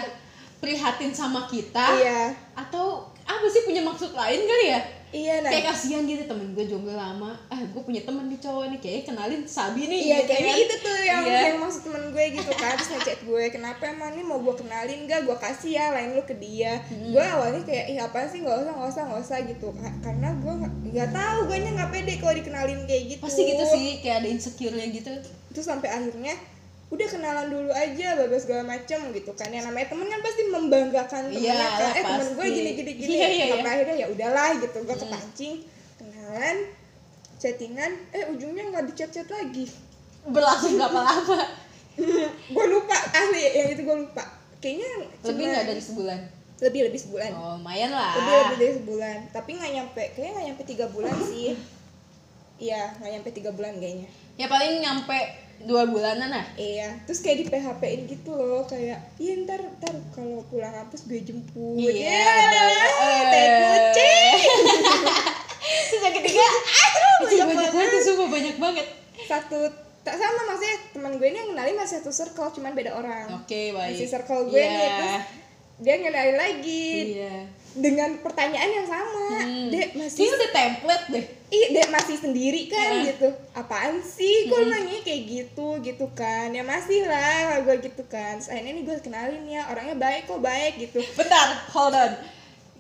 prihatin 0.58 1.10
sama 1.10 1.44
kita 1.46 1.86
iya. 1.98 2.30
atau 2.54 3.02
apa 3.24 3.46
sih 3.48 3.66
punya 3.66 3.82
maksud 3.82 4.14
lain 4.14 4.46
kali 4.46 4.66
ya 4.70 4.80
iya 5.12 5.34
nah. 5.40 5.50
Kayak 5.50 5.66
kasihan 5.70 6.04
gitu 6.04 6.24
temen 6.24 6.52
gue 6.52 6.66
jomblo 6.66 6.92
lama. 6.92 7.36
Ah 7.48 7.60
gue 7.60 7.82
punya 7.82 8.02
temen 8.02 8.26
nih 8.26 8.38
cowok 8.38 8.66
nih 8.68 8.80
kayaknya 8.80 9.04
kenalin 9.06 9.42
Sabi 9.44 9.82
nih 9.84 10.00
Iya 10.02 10.18
gitu 10.18 10.28
kayaknya 10.28 10.52
kan. 10.52 10.64
itu 10.64 10.76
tuh 10.78 10.98
yang 11.00 11.22
Iya. 11.22 11.40
yang 11.46 11.58
maksud 11.60 11.82
temen 11.84 12.04
gue 12.10 12.26
gitu 12.34 12.52
kan 12.54 12.74
terus 12.74 12.90
ngechat 12.90 13.20
gue 13.22 13.44
kenapa 13.50 13.84
emang 13.86 14.12
nih 14.12 14.24
mau 14.24 14.40
gue 14.40 14.56
kenalin 14.56 15.00
gak 15.06 15.22
gue 15.22 15.38
kasih 15.38 15.72
ya 15.74 15.86
lain 15.92 16.10
lu 16.14 16.24
ke 16.24 16.36
dia. 16.36 16.80
Hmm. 16.84 17.12
gue 17.12 17.24
awalnya 17.26 17.62
kayak 17.62 17.86
ih 17.88 18.00
apa 18.00 18.20
sih? 18.26 18.40
Nggak 18.40 18.58
usah 18.58 18.74
nggak 18.74 18.90
usah 18.90 19.04
nggak 19.06 19.22
usah 19.22 19.38
gitu. 19.46 19.68
Ka- 19.74 20.00
karena 20.02 20.30
gue 20.34 20.54
nggak 20.88 21.10
tahu 21.12 21.38
gue 21.46 21.58
nya 21.60 21.72
nggak 21.74 21.92
pede 21.92 22.14
kalau 22.18 22.34
dikenalin 22.34 22.80
kayak 22.84 23.04
gitu. 23.10 23.22
Pasti 23.22 23.42
gitu 23.44 23.64
sih 23.70 23.86
kayak 24.00 24.18
ada 24.18 24.30
insecure-nya 24.30 24.88
gitu. 24.90 25.12
Terus 25.52 25.66
sampai 25.66 25.90
akhirnya 25.90 26.34
udah 26.92 27.08
kenalan 27.08 27.48
dulu 27.48 27.72
aja 27.72 28.20
babas 28.20 28.44
segala 28.44 28.68
macem 28.68 29.00
gitu 29.16 29.32
kan. 29.32 29.48
Yang 29.48 29.72
namanya 29.72 29.88
temen 29.96 30.08
kan 30.12 30.20
pasti 30.20 30.42
membanggakan 30.52 31.24
temennya 31.32 31.56
Iya, 31.56 31.68
kan. 31.72 31.92
Eh 31.96 32.04
temen 32.04 32.28
gue 32.36 32.48
gini 32.52 32.72
gini 32.76 32.92
gini 33.00 33.10
Iya, 33.16 33.28
iya, 33.32 33.46
sampai 33.56 33.72
akhirnya 33.72 33.96
ya 33.96 34.08
udahlah 34.12 34.50
gitu 34.60 34.78
gue 34.84 34.96
kepancing 35.00 35.54
kenalan 35.96 36.58
chattingan 37.42 37.92
eh 38.12 38.24
ujungnya 38.30 38.64
nggak 38.76 38.84
di 38.92 38.94
chat 38.94 39.28
lagi. 39.32 39.66
Berlangsung 40.28 40.76
berapa 40.78 41.00
lama? 41.08 41.40
Gue 42.52 42.66
lupa 42.70 42.98
asli 43.16 43.42
yang 43.56 43.68
itu 43.72 43.82
gue 43.88 43.98
lupa. 44.04 44.24
Kayaknya 44.62 44.90
lebih 45.26 45.44
nggak 45.48 45.66
dari 45.72 45.82
sebulan? 45.82 46.20
Lebih 46.62 46.82
lebih 46.92 47.00
sebulan. 47.02 47.32
Oh 47.34 47.58
lumayan 47.58 47.90
lah. 47.90 48.14
Lebih 48.20 48.34
lebih 48.36 48.58
dari 48.60 48.74
sebulan. 48.84 49.18
Tapi 49.34 49.50
nggak 49.58 49.72
nyampe 49.80 50.04
kayaknya 50.14 50.32
nggak 50.36 50.46
nyampe 50.52 50.64
tiga 50.68 50.86
bulan 50.92 51.16
sih. 51.26 51.56
Iya 52.62 53.00
nggak 53.00 53.12
nyampe 53.16 53.30
tiga 53.34 53.50
bulan 53.56 53.74
kayaknya. 53.80 54.12
Ya 54.38 54.46
paling 54.46 54.84
nyampe 54.84 55.18
dua 55.64 55.84
bulanan 55.86 56.30
lah 56.30 56.46
iya 56.56 56.94
terus 57.04 57.20
kayak 57.20 57.38
di 57.38 57.46
PHP 57.48 57.82
in 57.86 58.02
gitu 58.06 58.32
loh 58.32 58.64
kayak 58.64 59.00
iya 59.16 59.34
ntar 59.40 59.62
ntar 59.76 59.94
kalau 60.12 60.42
pulang 60.46 60.72
kampus 60.72 61.06
gue 61.06 61.20
jemput. 61.20 61.78
Iya, 61.78 61.94
Ya, 61.94 62.34
boleh. 62.48 63.22
teh 63.28 63.46
kucing. 63.52 64.40
Terus 65.92 66.02
yang 66.02 66.16
ketiga 66.16 66.42
aduh 66.42 67.16
banyak, 67.22 67.46
banyak 67.48 67.72
banget 67.74 68.02
sumpah 68.02 68.28
banyak 68.28 68.56
banget. 68.58 68.88
Satu 69.24 69.60
tak 70.02 70.16
sama 70.16 70.42
maksudnya 70.46 70.78
teman 70.90 71.14
gue 71.14 71.28
ini 71.28 71.38
yang 71.38 71.50
kenalin 71.52 71.76
masih 71.76 71.96
satu 71.98 72.12
circle 72.12 72.50
cuman 72.52 72.72
beda 72.72 72.92
orang. 72.92 73.28
Oke 73.38 73.70
baik. 73.70 73.94
Masih 73.94 74.08
circle 74.08 74.48
gue 74.48 74.58
nih 74.58 74.72
Iya. 74.74 74.90
terus 74.92 75.16
dia 75.82 75.98
ngenalin 75.98 76.38
lagi 76.38 77.18
iya. 77.18 77.50
dengan 77.74 78.22
pertanyaan 78.22 78.70
yang 78.70 78.88
sama. 78.88 79.26
Hmm. 79.42 79.68
dek 79.74 79.98
masih 79.98 80.18
Kayaknya 80.22 80.38
udah 80.38 80.52
template 80.54 81.06
deh. 81.10 81.26
Ih 81.52 81.68
dek 81.74 81.90
masih 81.90 82.18
sendiri 82.22 82.62
kan 82.70 83.02
Heeh. 83.02 83.06
gitu. 83.10 83.30
Apaan 83.58 83.98
sih? 84.06 84.46
Kok 84.46 84.62
lu 84.62 84.66
nanya 84.70 85.02
kayak 85.02 85.22
gitu 85.26 85.68
gitu 85.82 86.06
kan? 86.14 86.54
Ya 86.54 86.62
masih 86.62 87.10
lah 87.10 87.66
gue 87.66 87.76
gitu 87.82 88.06
kan. 88.06 88.38
Terus 88.38 88.54
akhirnya 88.54 88.72
nih 88.78 88.84
gue 88.86 88.96
kenalin 89.02 89.44
ya 89.50 89.62
orangnya 89.74 89.98
baik 89.98 90.30
kok 90.30 90.42
baik 90.42 90.74
gitu. 90.78 91.02
Bentar 91.18 91.50
hold 91.74 91.98
on. 91.98 92.14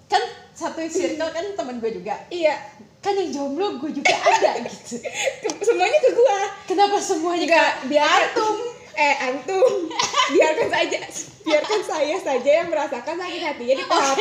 Kan 0.05 0.22
satu 0.53 0.86
circle 0.86 1.34
kan 1.34 1.46
temen 1.58 1.81
gue 1.81 1.91
juga. 1.98 2.22
Iya. 2.29 2.53
Kan 3.01 3.17
yang 3.17 3.34
jomblo 3.34 3.81
gue 3.81 3.98
juga 3.98 4.13
ada 4.13 4.62
gitu. 4.62 5.01
Semuanya 5.67 6.00
ke 6.05 6.10
gue 6.13 6.39
kenapa 6.70 7.01
semuanya 7.01 7.50
Enggak, 7.50 7.72
ke 7.81 7.86
biar 7.89 8.22
antum 8.29 8.71
eh 8.94 9.16
antum. 9.24 9.88
Biarkan 10.34 10.70
saja 10.70 10.98
biarkan 11.42 11.82
saya 11.82 12.16
saja 12.16 12.52
yang 12.54 12.70
merasakan 12.70 13.18
sakit 13.18 13.42
hatinya 13.42 13.76
di 13.76 13.84
php 13.84 14.20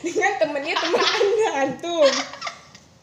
dengan 0.00 0.32
temennya 0.38 0.74
temen 0.74 1.02
anda 1.18 1.48
antum. 1.60 2.12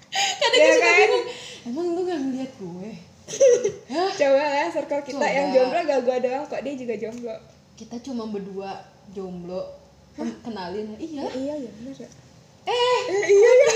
Kadang 0.09 0.59
Ya 0.59 0.73
kan? 0.75 0.95
bingung 0.97 1.25
emang 1.65 1.85
lu 1.91 2.01
gak 2.03 2.19
ngeliat 2.19 2.51
gue? 2.55 2.89
Hah? 3.93 4.09
coba 4.09 4.41
ya 4.41 4.65
circle 4.69 5.01
kita 5.03 5.19
Coba. 5.19 5.27
yang 5.29 5.47
jomblo 5.51 5.79
gak 5.83 6.01
gue 6.01 6.17
doang 6.23 6.45
kok 6.45 6.61
dia 6.61 6.73
juga 6.73 6.93
jomblo? 6.97 7.35
Kita 7.75 7.95
cuma 7.99 8.23
berdua 8.25 8.71
jomblo. 9.09 9.61
Ken- 10.15 10.39
kenalin. 10.41 10.97
Iya. 10.97 11.21
Ya, 11.21 11.31
iya 11.31 11.53
ya 11.59 11.71
bener 11.75 11.95
ya. 11.95 12.09
Eh. 12.65 12.99
Eh, 13.07 13.23
iya 13.27 13.51
ya 13.51 13.67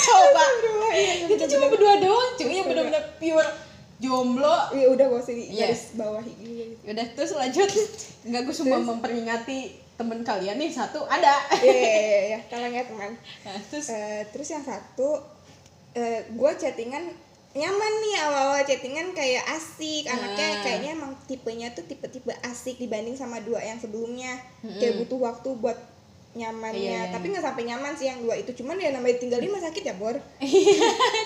coba. 0.00 0.42
Iya, 0.90 1.12
iya, 1.14 1.26
kita 1.28 1.44
cuma 1.48 1.66
berdua 1.68 1.94
doang 1.98 2.30
cuy 2.34 2.46
yang 2.48 2.64
Berdua. 2.64 2.88
bener-bener 2.88 3.04
pure 3.18 3.48
jomblo 4.00 4.56
Iya 4.70 4.86
udah 4.88 5.04
gak 5.06 5.20
usah 5.20 5.32
di 5.32 5.44
Iya. 5.50 5.68
garis 5.68 5.92
bawahi 5.92 6.32
gitu. 6.32 6.74
Yaudah 6.82 7.06
terus 7.12 7.30
lanjut 7.32 7.68
Enggak 8.22 8.42
gue 8.42 8.54
cuma 8.56 8.76
memperingati 8.80 9.58
temen 9.94 10.20
kalian 10.20 10.56
nih 10.56 10.70
satu 10.70 11.04
ada 11.04 11.36
Iya 11.56 11.70
iya 11.70 12.00
iya 12.00 12.20
iya, 12.26 12.38
tolong 12.46 12.72
ya 12.72 12.82
teman. 12.82 13.12
Nah, 13.44 13.60
terus 13.66 13.86
Eh, 13.88 14.24
terus 14.30 14.48
yang 14.48 14.62
satu 14.62 15.20
eh 15.90 16.24
gue 16.26 16.50
chattingan 16.54 17.02
nyaman 17.50 17.92
nih 18.00 18.14
awal-awal 18.20 18.62
chattingan 18.62 19.10
kayak 19.10 19.42
asik 19.50 20.06
anaknya 20.06 20.48
Nah. 20.48 20.62
kayaknya 20.62 20.90
emang 20.94 21.12
tipenya 21.26 21.68
tuh 21.70 21.82
tipe-tipe 21.82 22.30
asik 22.42 22.78
dibanding 22.78 23.12
sama 23.12 23.38
dua 23.38 23.58
yang 23.60 23.74
sebelumnya 23.76 24.38
Mm-mm. 24.60 24.78
kayak 24.78 24.96
butuh 24.96 25.18
waktu 25.20 25.50
buat 25.56 25.74
nyamannya 26.30 26.78
Iya. 26.78 27.10
tapi 27.10 27.26
nggak 27.28 27.42
sampai 27.42 27.66
nyaman 27.66 27.92
sih 27.92 28.06
yang 28.06 28.22
dua 28.22 28.38
itu 28.38 28.54
cuman 28.54 28.78
ya 28.78 28.94
namanya 28.94 29.18
tinggal 29.18 29.42
lima 29.42 29.58
sakit 29.58 29.82
ya 29.82 29.94
bor 29.94 30.14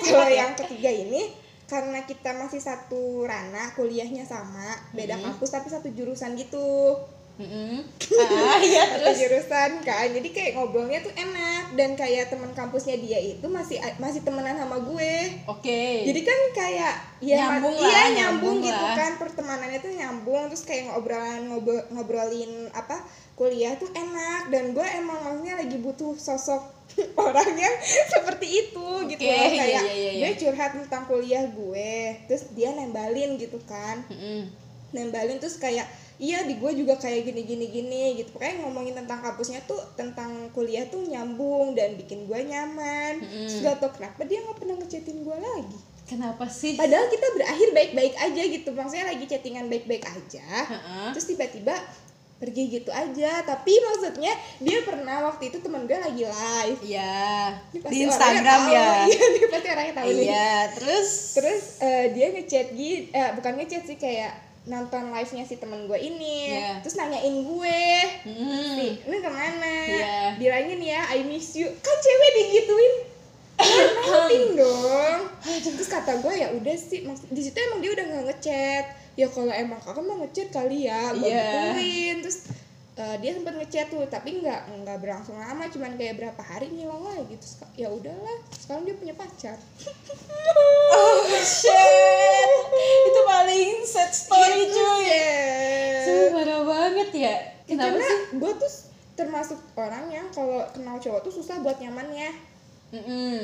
kalau 0.02 0.28
yang 0.30 0.56
ketiga 0.56 0.88
ini 0.88 1.28
karena 1.74 2.06
kita 2.06 2.30
masih 2.38 2.62
satu 2.62 3.26
ranah 3.26 3.74
kuliahnya 3.74 4.22
sama 4.22 4.78
beda 4.94 5.18
Mm-mm. 5.18 5.34
kampus 5.34 5.50
tapi 5.50 5.66
satu 5.74 5.90
jurusan 5.90 6.38
gitu 6.38 6.94
Mm-mm. 7.34 7.82
ah 8.14 8.62
iya 8.62 8.94
satu 8.94 9.10
terus? 9.10 9.16
jurusan 9.26 9.82
kan 9.82 10.06
jadi 10.06 10.28
kayak 10.30 10.50
ngobrolnya 10.54 11.02
tuh 11.02 11.10
enak. 11.18 11.74
Dan 11.74 11.98
kayak 11.98 12.30
teman 12.30 12.54
kampusnya 12.54 12.94
dia 12.94 13.18
itu 13.18 13.42
masih 13.50 13.82
masih 13.98 14.22
temenan 14.22 14.54
sama 14.54 14.78
gue. 14.78 15.14
Oke. 15.50 16.06
Jadi 16.06 16.20
kan 16.22 16.40
kayak 16.54 16.94
ya 17.18 17.58
Nyambung 17.58 17.74
iya 17.74 17.90
lah, 17.90 17.90
nyambung, 17.90 18.14
nyambung 18.14 18.56
gitu 18.62 18.84
lah. 18.86 18.94
kan. 18.94 19.12
Pertemanannya 19.18 19.78
tuh 19.82 19.92
nyambung. 19.98 20.42
Terus 20.54 20.62
kayak 20.62 20.94
ngobrolan 20.94 21.42
ngobrol, 21.50 21.82
ngobrolin 21.90 22.70
apa 22.70 23.02
kuliah 23.34 23.74
tuh 23.74 23.90
enak. 23.90 24.54
Dan 24.54 24.70
gue 24.70 24.86
emang 24.94 25.18
maksudnya 25.18 25.58
lagi 25.58 25.74
butuh 25.82 26.14
sosok 26.14 26.62
orang 27.18 27.50
yang 27.58 27.74
seperti 28.14 28.46
itu 28.46 28.86
gitu 29.10 29.18
Oke, 29.18 29.34
loh. 29.34 29.50
iya, 29.50 29.58
kayak 29.58 29.82
iya, 29.82 29.82
iya, 29.90 30.10
iya. 30.14 30.26
gue 30.30 30.32
curhat 30.38 30.70
tentang 30.78 31.02
kuliah 31.10 31.50
gue. 31.50 32.14
Terus 32.30 32.46
dia 32.54 32.70
nembalin 32.70 33.34
gitu 33.42 33.58
kan. 33.66 34.06
Mm-mm. 34.06 34.62
nembalin 34.94 35.42
terus 35.42 35.58
kayak 35.58 35.90
iya 36.24 36.38
di 36.48 36.56
gue 36.56 36.72
juga 36.72 36.96
kayak 36.96 37.28
gini 37.28 37.42
gini 37.44 37.66
gini 37.68 38.02
gitu. 38.16 38.32
Pokoknya 38.32 38.64
ngomongin 38.64 38.96
tentang 38.96 39.20
kampusnya 39.20 39.60
tuh 39.68 39.76
tentang 39.92 40.48
kuliah 40.56 40.88
tuh 40.88 41.04
nyambung 41.04 41.76
dan 41.76 42.00
bikin 42.00 42.24
gue 42.24 42.40
nyaman. 42.48 43.20
Terus 43.20 43.60
gak 43.60 43.84
tau 43.84 43.92
kenapa 43.92 44.24
dia 44.24 44.40
nggak 44.40 44.56
pernah 44.56 44.74
ngechatin 44.80 45.20
gue 45.20 45.36
lagi. 45.36 45.78
Kenapa 46.04 46.44
sih? 46.48 46.76
Padahal 46.76 47.08
kita 47.08 47.26
berakhir 47.36 47.68
baik-baik 47.72 48.14
aja 48.16 48.42
gitu. 48.48 48.68
Maksudnya 48.72 49.06
lagi 49.12 49.24
chattingan 49.28 49.68
baik-baik 49.68 50.04
aja. 50.04 50.48
Heeh. 50.68 51.08
terus 51.12 51.26
tiba-tiba 51.28 51.76
pergi 52.40 52.62
gitu 52.76 52.92
aja. 52.92 53.40
Tapi 53.40 53.72
maksudnya 53.72 54.32
dia 54.60 54.78
pernah 54.84 55.28
waktu 55.32 55.48
itu 55.48 55.64
teman 55.64 55.88
gue 55.88 55.96
lagi 55.96 56.24
live. 56.28 56.80
Iya. 56.84 57.56
Di 57.72 57.98
Instagram 58.04 58.60
tahu. 58.68 58.76
ya. 58.76 58.88
Iya 59.12 59.46
pasti 59.48 59.68
orangnya 59.72 59.94
tahu 59.96 60.08
nih. 60.12 60.24
iya 60.28 60.52
terus? 60.76 61.08
Terus 61.36 61.64
eh, 61.80 62.04
dia 62.12 62.26
ngechat 62.32 62.66
gitu 62.72 63.08
eh, 63.12 63.30
bukan 63.40 63.52
ngechat 63.60 63.82
sih 63.88 63.96
kayak 63.96 64.53
nonton 64.64 65.12
live 65.12 65.28
nya 65.30 65.44
si 65.44 65.56
temen 65.56 65.84
gue 65.84 65.98
ini 65.98 66.48
Iya. 66.50 66.80
terus 66.80 66.96
nanyain 66.96 67.36
gue 67.38 67.80
Mm. 68.24 68.72
nih 68.74 68.92
ini 68.98 69.16
ke 69.18 69.30
mana? 69.30 69.74
Iya. 69.84 70.16
bilangin 70.34 70.80
ya 70.80 71.04
I 71.10 71.20
miss 71.22 71.52
you. 71.52 71.68
Kan 71.68 71.96
cewek 71.96 72.30
digituin. 72.34 72.94
Nothing 74.04 74.46
dong. 74.60 75.20
Terus 75.44 75.86
kata 75.86 76.18
gue 76.18 76.34
ya 76.34 76.48
udah 76.50 76.74
sih. 76.74 77.04
Di 77.04 77.40
situ 77.40 77.54
emang 77.54 77.78
dia 77.78 77.92
udah 77.92 78.04
nggak 78.04 78.24
ngechat. 78.26 78.84
Ya 79.14 79.28
kalau 79.28 79.48
emang 79.48 79.78
kakak 79.78 80.00
mau 80.00 80.18
ngechat 80.18 80.48
kali 80.50 80.88
ya 80.88 81.12
gue 81.12 81.28
gituin. 81.28 82.16
Terus 82.20 82.38
eh, 82.94 83.16
dia 83.18 83.30
sempat 83.34 83.54
ngechat 83.58 83.86
tuh 83.90 84.06
tapi 84.06 84.38
nggak 84.38 84.60
nggak 84.82 84.98
berlangsung 85.02 85.34
lama 85.34 85.66
cuman 85.66 85.98
kayak 85.98 86.14
berapa 86.14 86.42
hari 86.42 86.70
ngilang 86.70 87.02
lagi 87.02 87.34
terus 87.34 87.58
ya 87.74 87.90
udahlah 87.90 88.36
sekarang 88.54 88.86
dia 88.86 88.94
punya 88.96 89.14
pacar. 89.14 89.58
Oh 90.94 91.24
shit. 91.40 92.60
Itu 93.08 93.20
paling 93.26 93.82
sad 93.82 94.12
story 94.12 94.68
Gitu, 94.68 94.76
cuy. 94.76 95.10
parah 96.30 96.62
banget 96.62 97.10
ya. 97.16 97.34
Kenapa 97.64 97.96
karena 97.96 98.06
sih? 98.06 98.18
gue 98.38 98.52
tuh 98.60 98.72
termasuk 99.14 99.58
orang 99.74 100.04
yang 100.12 100.26
kalau 100.30 100.62
kenal 100.70 101.00
cowok 101.00 101.20
tuh 101.24 101.32
susah 101.32 101.64
buat 101.64 101.80
nyamannya 101.80 102.30
Mm-mm. 102.94 103.38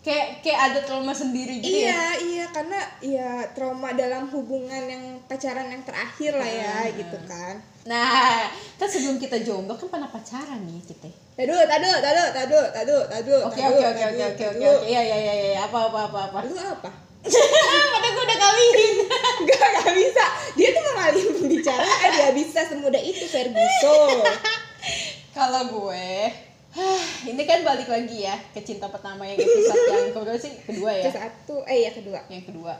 kayak 0.00 0.38
kayak 0.38 0.60
ada 0.64 0.80
trauma 0.80 1.10
sendiri 1.10 1.58
gitu 1.58 1.66
ya 1.66 1.82
iya 1.82 2.02
iya 2.20 2.44
karena 2.48 2.78
ya 3.00 3.30
trauma 3.50 3.90
dalam 3.92 4.26
hubungan 4.28 4.82
yang 4.82 5.04
pacaran 5.24 5.66
yang 5.66 5.82
terakhir 5.82 6.32
lah 6.32 6.46
ya 6.48 6.74
Ah. 6.76 6.90
gitu 6.90 7.18
kan 7.24 7.56
Nah, 7.86 8.42
kan 8.74 8.88
sebelum 8.90 9.14
kita 9.14 9.38
jomblo 9.40 9.70
kan 9.72 9.86
pernah 9.86 10.10
pacaran 10.10 10.58
nih 10.60 10.82
kita. 10.82 11.06
tadu 11.38 11.54
tadu 11.54 11.86
tadu 11.96 12.22
tadu 12.34 12.58
tadu 12.68 12.96
tadu 13.06 13.34
Oke 13.46 13.62
oke 13.62 13.78
oke 13.84 14.02
oke 14.04 14.24
oke 14.26 14.44
oke. 14.48 14.66
Iya 14.84 15.00
iya 15.00 15.16
iya 15.16 15.34
iya 15.48 15.60
apa 15.62 15.86
apa 15.86 16.10
apa 16.10 16.18
apa. 16.26 16.38
lu 16.42 16.54
apa 16.56 16.90
Padahal 17.86 18.10
gue 18.10 18.24
udah 18.24 18.38
kawin. 18.40 18.94
Gak, 19.46 19.68
gak 19.76 19.92
bisa 19.92 20.24
Dia 20.54 20.68
tuh 20.70 20.82
mengalih 20.84 21.24
pembicaraan 21.32 22.08
Dia 22.10 22.30
bisa 22.32 22.60
semudah 22.64 22.98
itu 22.98 23.22
Ferguson 23.24 24.18
Kalau 25.36 25.62
gue 25.68 26.10
ini 27.30 27.42
kan 27.48 27.64
balik 27.64 27.88
lagi 27.88 28.28
ya 28.28 28.36
ke 28.52 28.60
cinta 28.60 28.88
pertama 28.92 29.24
yang 29.24 29.40
episode 29.40 29.84
yang 29.88 30.12
kedua 30.12 30.36
sih? 30.36 30.52
Kedua 30.64 30.90
ya. 30.92 31.04
Ke 31.08 31.12
satu. 31.16 31.56
Eh 31.64 31.88
ya 31.88 31.90
kedua. 31.96 32.20
Yang 32.28 32.52
kedua. 32.52 32.74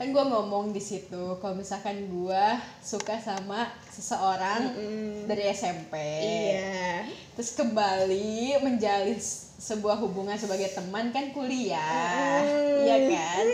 Kan 0.00 0.10
gue 0.10 0.24
ngomong 0.24 0.72
di 0.74 0.82
situ 0.82 1.38
kalau 1.38 1.54
misalkan 1.54 2.08
gue 2.10 2.44
suka 2.82 3.20
sama 3.22 3.70
seseorang 3.86 4.72
Mm-mm. 4.74 5.30
dari 5.30 5.46
SMP 5.52 5.94
Iya. 5.94 7.06
terus 7.38 7.54
kembali 7.54 8.58
menjalin 8.66 9.14
sebuah 9.62 10.00
hubungan 10.02 10.34
sebagai 10.34 10.74
teman 10.74 11.14
kan 11.14 11.30
kuliah. 11.30 12.42
Mm. 12.42 12.82
iya 12.82 12.96
kan? 13.14 13.46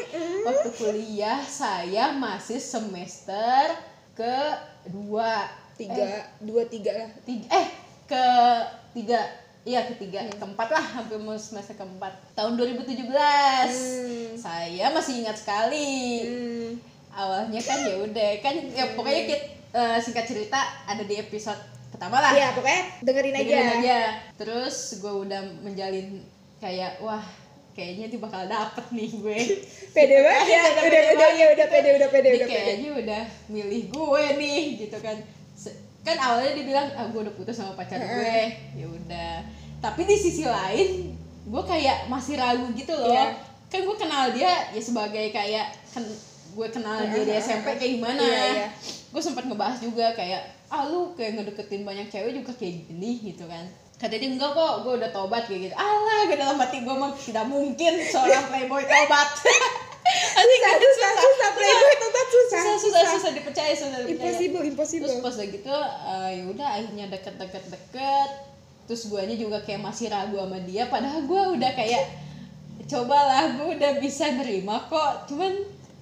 Waktu 0.49 0.69
kuliah 0.79 1.43
saya 1.45 2.17
masih 2.17 2.63
semester 2.63 3.77
kedua. 4.17 5.53
Tiga. 5.77 6.33
Dua 6.41 6.65
tiga 6.65 6.91
lah. 6.97 7.11
Tiga. 7.29 7.47
Eh 7.53 7.67
ke 8.09 8.25
tiga 8.97 9.21
iya 9.63 9.85
ketiga 9.85 10.23
keempat 10.31 10.69
lah 10.69 10.85
hampir 10.93 11.17
mau 11.17 11.35
semester 11.35 11.75
keempat 11.75 12.11
tahun 12.33 12.55
2017 12.55 13.05
Hmm. 13.05 14.33
saya 14.35 14.87
masih 14.89 15.21
ingat 15.21 15.37
sekali 15.37 16.23
Hmm. 16.23 16.71
awalnya 17.11 17.61
kan 17.61 17.79
ya 17.81 17.95
udah 17.99 18.31
kan 18.39 18.55
ya 18.69 18.85
pokoknya 18.93 19.23
kita, 19.27 19.45
eh, 19.73 19.99
singkat 19.99 20.25
cerita 20.25 20.57
ada 20.85 21.03
di 21.03 21.17
episode 21.17 21.59
pertama 21.89 22.19
lah 22.19 22.31
Iya 22.31 22.53
pokoknya 22.53 22.83
dengerin 23.01 23.35
aja 23.35 23.43
Dengerin 23.43 23.81
aja. 23.81 23.99
Terus 24.37 24.77
gue 24.99 25.15
udah 25.19 25.41
menjalin 25.59 26.21
kayak 26.59 27.01
wah 27.01 27.25
kayaknya 27.73 28.07
dia 28.09 28.19
bakal 28.19 28.45
dapet 28.45 28.85
nih 28.91 29.11
gue. 29.11 29.39
Pede 29.97 30.17
banget 30.21 30.47
ya 30.49 30.61
Udah 30.61 30.83
Udah 30.85 30.85
pede 30.85 30.99
udah 31.09 31.31
ya 31.33 31.47
udah 31.49 31.57
gitu. 31.59 31.73
pede 31.73 31.89
udah 31.91 32.09
pede 32.09 32.29
Dia 32.29 32.37
udah 32.37 32.47
pede 32.47 32.61
kayaknya 32.61 32.91
udah 32.95 33.23
milih 33.49 33.83
gue 33.89 34.23
nih 34.37 34.61
gitu 34.79 34.99
kan. 34.99 35.17
Se- 35.55 35.79
Kan 36.03 36.17
awalnya 36.17 36.53
dia 36.55 36.65
bilang 36.65 36.87
ah 36.95 37.07
gue 37.07 37.21
udah 37.21 37.35
putus 37.35 37.57
sama 37.57 37.75
pacar 37.75 37.99
gue. 37.99 38.39
Ya 38.75 38.87
udah. 38.87 39.35
Tapi 39.79 40.05
di 40.05 40.17
sisi 40.17 40.45
lain 40.45 41.15
gue 41.49 41.63
kayak 41.65 42.07
masih 42.07 42.37
ragu 42.37 42.67
gitu 42.75 42.93
loh. 42.93 43.13
Iya. 43.13 43.35
Kan 43.69 43.85
gue 43.85 43.97
kenal 43.97 44.33
dia 44.33 44.73
ya 44.73 44.81
sebagai 44.81 45.31
kayak 45.31 45.73
ken- 45.93 46.19
gue 46.49 46.69
kenal 46.73 47.05
dia 47.09 47.23
di 47.23 47.33
SMP 47.37 47.77
kayak 47.77 47.93
gimana. 48.01 48.21
Iya, 48.21 48.45
iya. 48.55 48.69
Gue 49.09 49.21
sempat 49.21 49.45
ngebahas 49.45 49.79
juga 49.81 50.13
kayak 50.13 50.59
ah 50.69 50.85
lu 50.85 51.17
kayak 51.17 51.41
ngedeketin 51.41 51.81
banyak 51.81 52.13
cewek 52.13 52.37
juga 52.37 52.53
kayak 52.53 52.85
gini 52.85 53.33
gitu 53.33 53.49
kan 53.49 53.65
kata 53.99 54.15
dia 54.15 54.31
enggak 54.31 54.53
kok 54.55 54.87
gue 54.87 55.01
udah 55.01 55.11
tobat 55.11 55.43
kayak 55.49 55.61
gitu 55.67 55.75
alah 55.75 56.29
gue 56.29 56.37
dalam 56.37 56.61
hati 56.61 56.85
gue 56.85 56.93
mah 56.93 57.11
tidak 57.17 57.49
mungkin 57.49 57.99
seorang 57.99 58.47
playboy 58.47 58.85
tobat 58.85 59.29
Susah 60.41 60.73
gitu, 60.73 60.87
susah 60.89 61.11
susah 61.17 61.49
Playboy 61.53 61.95
tobat 61.97 62.27
susah 62.27 62.39
susah 62.39 62.63
susah 62.63 62.79
susah 62.79 63.05
susah. 63.11 63.31
dipercaya 63.33 63.73
susah 63.73 63.99
dipercaya. 63.99 64.15
Impossible 64.15 64.63
impossible. 64.65 65.09
Terus 65.09 65.21
pas 65.21 65.35
udah 65.35 65.49
gitu 65.49 65.75
eh, 66.07 66.29
ya 66.33 66.45
udah 66.47 66.69
akhirnya 66.73 67.05
deket 67.09 67.35
deket 67.67 68.31
terus 68.85 69.03
guanya 69.05 69.35
juga 69.35 69.61
kayak 69.61 69.81
masih 69.81 70.09
ragu 70.09 70.35
sama 70.35 70.59
dia. 70.61 70.87
Padahal 70.87 71.21
gue 71.23 71.43
udah 71.55 71.71
kayak 71.73 72.03
cobalah 72.85 73.45
gue 73.53 73.67
udah 73.75 73.93
bisa 73.99 74.33
nerima 74.33 74.81
kok. 74.85 75.27
Cuman 75.27 75.53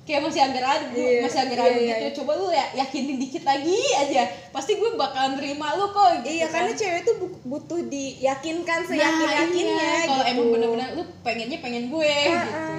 kayak 0.07 0.23
masih 0.23 0.39
agak 0.39 0.63
ragu 0.63 0.95
Iya, 0.95 1.19
masih 1.21 1.41
agak 1.41 1.57
ragu 1.59 1.75
iya, 1.77 1.83
iya. 1.83 1.97
gitu. 2.05 2.23
Coba 2.23 2.33
lu 2.37 2.47
ya 2.49 2.63
yakinin 2.77 3.17
dikit 3.17 3.43
lagi 3.43 3.75
aja. 3.97 4.23
Pasti 4.49 4.77
gue 4.77 4.95
bakalan 4.95 5.35
nerima 5.35 5.75
lu 5.75 5.91
kok 5.91 6.23
gitu 6.23 6.31
iya 6.33 6.47
kan. 6.47 6.63
karena 6.63 6.73
cewek 6.75 7.01
tuh 7.03 7.15
bu- 7.19 7.41
butuh 7.45 7.81
diyakinkan 7.85 8.81
seyakin 8.85 9.19
Nah, 9.25 9.35
yakinnya 9.41 9.75
iya. 9.83 10.07
kalau 10.07 10.23
gitu. 10.23 10.31
emang 10.31 10.47
bener-bener 10.49 10.89
lu 10.95 11.03
pengennya 11.21 11.59
pengen 11.59 11.85
gue 11.89 12.07
gitu 12.07 12.39
Ah, 12.39 12.47
ah. 12.47 12.76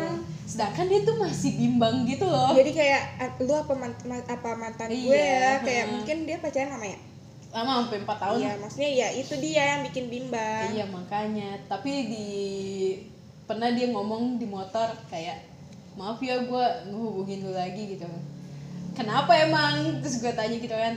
Sedangkan 0.47 0.87
dia 0.87 0.99
tuh 1.03 1.19
masih 1.19 1.51
bimbang 1.53 2.07
gitu 2.07 2.23
loh 2.23 2.55
jadi 2.55 2.71
kayak 2.71 3.01
"Ah, 3.19 3.29
lu 3.37 3.51
apa 3.51 3.73
mant- 3.75 4.05
ma- 4.07 4.23
apa 4.25 4.49
mantan 4.55 4.87
gue 4.87 5.11
Iya, 5.11 5.27
ya 5.27 5.51
kayak 5.59 5.85
mungkin 5.91 6.17
dia 6.23 6.37
pacaran 6.39 6.71
sama 6.71 6.87
ya 6.87 6.99
lama 7.47 7.71
sampai 7.81 7.99
4 8.01 8.17
tahun 8.17 8.37
iya 8.37 8.51
maksudnya 8.55 8.91
ya 8.91 9.07
itu 9.13 9.33
dia 9.37 9.63
yang 9.75 9.81
bikin 9.83 10.05
bimbang 10.07 10.67
Iya 10.71 10.85
makanya, 10.87 11.49
tapi 11.65 11.91
di 12.07 12.27
pernah 13.43 13.71
dia 13.71 13.87
ngomong 13.87 14.35
di 14.35 14.45
motor 14.45 14.87
kayak 15.07 15.47
maaf 15.95 16.19
ya 16.19 16.37
gue 16.39 16.65
ngehubungin 16.85 17.41
lu 17.41 17.51
lagi 17.51 17.97
gitu. 17.97 18.05
Kenapa 18.93 19.33
emang? 19.33 19.97
Terus 19.99 20.19
gue 20.19 20.29
tanya 20.29 20.53
gitu 20.53 20.71
kan, 20.71 20.93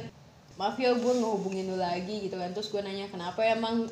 maaf 0.54 0.76
ya 0.76 0.92
gue 0.92 1.12
ngehubungin 1.14 1.66
lu 1.66 1.76
lagi 1.76 2.26
gitu 2.26 2.36
kan. 2.36 2.50
Terus 2.50 2.68
gue 2.68 2.80
nanya 2.80 3.06
kenapa 3.08 3.40
emang 3.42 3.88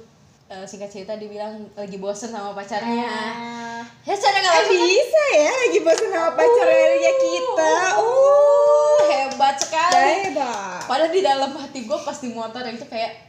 Eh, 0.49 0.65
singkat 0.65 0.89
cerita 0.89 1.13
dia 1.13 1.29
bilang 1.29 1.61
lagi 1.77 1.97
bosen 1.97 2.33
sama 2.33 2.57
pacarnya. 2.57 3.05
Ah. 3.05 3.58
Ya 4.07 4.15
secara 4.17 4.39
nggak 4.41 4.55
Eh, 4.57 4.67
bisa 4.73 5.25
ya 5.37 5.51
lagi 5.53 5.79
bosan 5.85 6.09
sama 6.11 6.31
pacarnya 6.33 7.13
kita. 7.21 7.73
Uh, 8.01 8.99
hebat 9.05 9.57
sekali. 9.61 10.33
hebat. 10.33 10.81
Padahal 10.89 11.13
di 11.13 11.21
dalam 11.21 11.53
hati 11.59 11.85
gue 11.85 11.99
pas 12.01 12.17
di 12.17 12.31
motor 12.33 12.65
itu 12.65 12.87
kayak, 12.89 13.29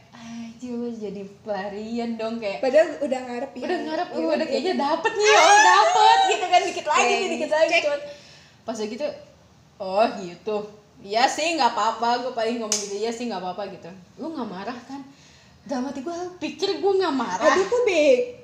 lu 0.70 0.88
jadi 0.94 1.26
pelarian 1.42 2.14
dong 2.14 2.38
kayak. 2.38 2.62
Padahal 2.62 2.96
udah 3.02 3.20
ngarep 3.26 3.52
ya. 3.58 3.64
Udah 3.66 3.78
ngarep 3.90 4.08
oh, 4.14 4.30
udah 4.30 4.46
kayaknya 4.46 4.74
dapet 4.78 5.12
nih 5.18 5.26
oh 5.34 5.58
dapet 5.66 6.18
gitu 6.30 6.46
kan 6.46 6.60
dikit 6.62 6.86
lagi 6.86 7.12
nih 7.12 7.28
dikit 7.36 7.50
lagi 7.50 7.76
cuman. 7.84 8.00
Pas 8.64 8.78
gitu 8.78 9.06
oh 9.82 10.06
gitu. 10.22 10.56
Iya 11.00 11.24
sih 11.26 11.56
nggak 11.56 11.72
apa-apa 11.74 12.08
gue 12.24 12.32
paling 12.36 12.56
ngomong 12.60 12.78
gitu 12.86 12.94
iya 12.96 13.10
sih 13.10 13.28
nggak 13.28 13.40
apa-apa 13.42 13.68
gitu. 13.72 13.90
Lu 14.22 14.32
nggak 14.32 14.48
marah 14.48 14.78
kan? 14.88 15.00
Dalam 15.66 15.92
hati 15.92 16.00
gue 16.00 16.16
pikir 16.40 16.80
gue 16.80 16.92
nggak 17.02 17.14
marah. 17.18 17.52
Aduh 17.52 17.84
beg 17.84 18.39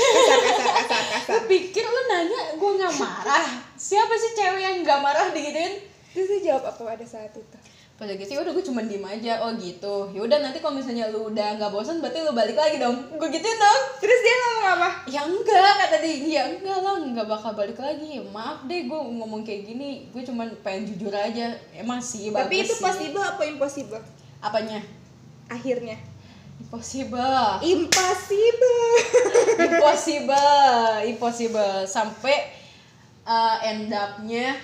kasar 0.00 0.38
kasar 0.40 0.70
kasar 0.80 1.02
kasar. 1.12 1.32
Lu 1.36 1.38
pikir 1.46 1.84
lu 1.84 2.00
nanya 2.08 2.40
gue 2.56 2.70
nggak 2.80 2.94
marah? 2.96 3.46
Siapa 3.76 4.14
sih 4.16 4.32
cewek 4.36 4.60
yang 4.60 4.76
nggak 4.80 5.00
marah 5.04 5.28
digituin? 5.30 5.84
Terus 6.10 6.26
dia 6.26 6.40
jawab 6.52 6.74
apa 6.74 6.82
pada 6.96 7.06
saat 7.06 7.30
itu? 7.30 7.58
Pas 8.00 8.08
udah 8.08 8.16
gitu 8.16 8.32
ya 8.32 8.40
udah 8.40 8.52
gue 8.56 8.64
cuma 8.64 8.80
diem 8.80 9.04
aja. 9.04 9.44
Oh 9.44 9.52
gitu. 9.60 10.08
Ya 10.16 10.20
udah 10.24 10.38
nanti 10.40 10.58
kalau 10.64 10.80
misalnya 10.80 11.12
lu 11.12 11.28
udah 11.28 11.60
nggak 11.60 11.68
bosan 11.68 12.00
berarti 12.00 12.24
lu 12.24 12.32
balik 12.32 12.56
lagi 12.56 12.80
dong. 12.80 12.96
Gue 13.14 13.28
gituin 13.28 13.58
dong. 13.60 13.80
Terus 14.00 14.18
dia 14.24 14.34
ngomong 14.40 14.66
apa? 14.80 14.88
Ya 15.04 15.20
enggak 15.28 15.72
kata 15.84 15.96
dia. 16.00 16.16
Ya 16.24 16.42
enggak 16.48 16.78
lah 16.80 16.96
nggak 16.96 17.28
bakal 17.28 17.52
balik 17.52 17.76
lagi. 17.76 18.24
Maaf 18.32 18.64
deh 18.64 18.88
gue 18.88 19.00
ngomong 19.20 19.44
kayak 19.44 19.68
gini. 19.68 20.08
Gue 20.10 20.24
cuman 20.24 20.48
pengen 20.64 20.88
jujur 20.88 21.12
aja. 21.12 21.52
Emang 21.76 22.00
sih 22.00 22.32
tapi 22.32 22.64
bagus 22.64 22.72
itu 22.72 22.74
sih. 22.74 22.82
possible 22.82 23.20
apa 23.22 23.42
impossible? 23.44 24.02
Apanya? 24.40 24.80
Akhirnya 25.52 26.09
impossible. 26.60 27.64
Impossible. 27.64 28.84
Impossible 29.66 30.60
impossible. 31.08 31.76
Sampai 31.88 32.52
uh, 33.24 33.56
end 33.64 33.88
up-nya 33.88 34.56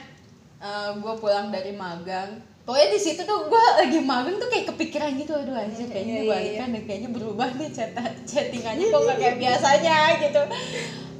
uh, 0.60 0.92
gue 1.00 1.14
pulang 1.16 1.48
dari 1.48 1.72
magang. 1.72 2.40
Pokoknya 2.66 2.98
di 2.98 3.00
situ 3.00 3.22
tuh 3.22 3.46
gue 3.46 3.64
lagi 3.78 3.98
magang 4.02 4.42
tuh 4.42 4.50
kayak 4.50 4.74
kepikiran 4.74 5.14
gitu 5.14 5.38
aduh 5.38 5.54
anjir 5.54 5.86
kayaknya 5.86 6.14
Iya, 6.18 6.18
gue 6.18 6.26
iya, 6.26 6.34
balikan 6.34 6.68
deh 6.74 6.82
kayaknya 6.82 7.10
berubah 7.14 7.48
nih 7.54 7.70
chat 7.70 7.94
chattingannya 8.26 8.90
kok 8.90 9.00
nggak 9.06 9.18
kayak 9.22 9.36
biasanya 9.38 9.98
gitu. 10.18 10.42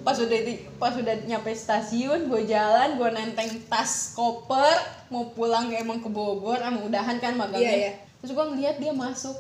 Pas 0.03 0.19
udah 0.19 0.41
di, 0.43 0.55
pas 0.79 0.95
udah 0.95 1.15
nyampe 1.27 1.51
stasiun 1.55 2.27
gue 2.27 2.43
jalan 2.51 2.99
gue 2.99 3.09
nenteng 3.15 3.51
tas 3.71 4.15
koper 4.19 5.07
mau 5.07 5.31
pulang 5.31 5.71
emang 5.71 6.03
ke 6.03 6.11
Bogor 6.11 6.59
emang 6.59 6.83
udahan 6.83 7.23
kan 7.23 7.39
magangnya. 7.39 7.63
Iya, 7.63 7.75
iya. 7.79 7.93
terus 8.19 8.35
gue 8.35 8.47
ngeliat 8.51 8.83
dia 8.83 8.91
masuk 8.91 9.39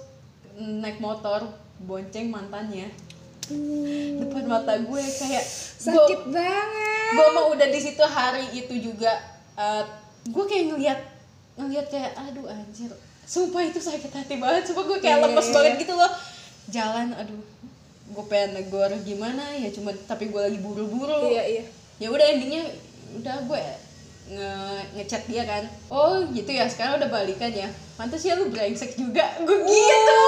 naik 0.56 0.98
motor 0.98 1.44
bonceng 1.84 2.32
mantannya. 2.32 2.88
Depan 4.18 4.44
mata 4.50 4.74
gue 4.74 5.02
kayak 5.04 5.44
sakit 5.78 6.34
banget. 6.34 7.14
gue 7.14 7.28
mau 7.30 7.54
udah 7.54 7.68
di 7.70 7.78
situ 7.78 8.02
hari 8.02 8.50
itu 8.50 8.74
juga 8.82 9.14
eh, 9.54 9.86
gue 10.26 10.44
kayak 10.50 10.64
ngeliat 10.74 11.00
ngeliat 11.54 11.86
kayak 11.86 12.12
aduh 12.18 12.50
anjir. 12.50 12.90
Sumpah 13.26 13.62
itu 13.62 13.78
sakit 13.78 14.10
hati 14.10 14.34
banget 14.42 14.66
sumpah 14.70 14.84
gue 14.90 14.98
kayak 14.98 15.18
Iya, 15.22 15.24
lemes 15.30 15.46
iya, 15.46 15.54
banget 15.54 15.72
gitu 15.86 15.94
loh. 15.94 16.12
Jalan 16.72 17.08
aduh 17.14 17.42
gue 18.06 18.24
pengen 18.30 18.62
negor 18.62 18.90
gimana 19.02 19.50
ya 19.54 19.70
cuma 19.70 19.94
tapi 20.10 20.32
gue 20.32 20.40
lagi 20.40 20.58
buru-buru. 20.58 21.30
Iya 21.30 21.42
iya. 21.46 21.64
Ya 22.02 22.08
udah 22.10 22.26
endingnya 22.26 22.66
udah 23.22 23.36
gue 23.46 23.62
nge 24.34 24.50
ngechat 24.98 25.22
dia 25.30 25.46
kan. 25.46 25.62
Oh 25.86 26.26
gitu 26.34 26.50
ya 26.50 26.66
sekarang 26.66 26.98
udah 26.98 27.10
balikan 27.14 27.54
ya 27.54 27.70
mantas 27.96 28.22
ya 28.22 28.36
lu 28.36 28.52
brengsek 28.52 28.92
juga. 28.96 29.24
Gue 29.40 29.56
gitu. 29.64 30.20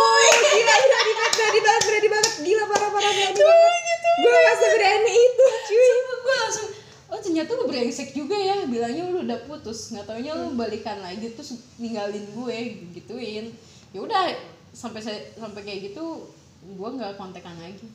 gila 0.56 0.74
gila 0.74 0.98
gila 1.04 1.24
berani 1.36 1.60
banget 1.60 1.82
berani 1.84 2.08
banget. 2.08 2.32
Gila 2.42 2.62
parah 2.68 2.90
parah 2.90 3.12
berani 3.12 3.42
banget 3.44 4.00
gue 4.18 4.34
gak 4.34 4.56
seberani 4.58 5.14
itu 5.14 5.44
cuy. 5.68 5.86
Sumpah 5.86 6.16
gue 6.18 6.34
langsung 6.34 6.66
oh 7.08 7.18
ternyata 7.22 7.50
lu 7.54 7.64
brengsek 7.68 8.08
juga 8.16 8.36
ya. 8.36 8.56
Bilangnya 8.66 9.04
lu 9.12 9.18
udah 9.22 9.38
putus. 9.44 9.92
Nggak 9.92 10.04
taunya 10.08 10.32
lu 10.34 10.56
balikan 10.56 10.98
lagi 11.04 11.30
terus 11.36 11.60
ninggalin 11.76 12.24
gue 12.34 12.56
gituin. 12.96 13.52
Ya 13.92 14.00
udah 14.04 14.32
sampai 14.72 15.00
sampai 15.36 15.62
kayak 15.64 15.92
gitu 15.92 16.28
gue 16.58 16.88
nggak 16.98 17.16
kontekan 17.16 17.56
lagi 17.62 17.86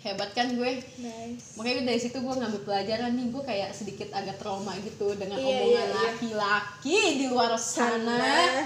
hebat 0.00 0.30
kan 0.30 0.46
gue 0.48 0.70
nice 0.96 1.54
makanya 1.54 1.82
dari 1.84 1.98
situ 1.98 2.16
gue 2.16 2.30
ngambil 2.32 2.62
pelajaran 2.62 3.12
nih 3.12 3.26
gue 3.28 3.42
kayak 3.42 3.70
sedikit 3.70 4.08
agak 4.10 4.36
trauma 4.36 4.70
gitu 4.78 5.10
dengan 5.12 5.34
Iya, 5.34 5.46
omongan 5.48 5.66
iya, 5.66 5.82
iya. 5.84 5.98
laki-laki 6.00 6.98
di 7.16 7.26
luar 7.26 7.52
sana 7.54 7.98
Sana. 7.98 8.62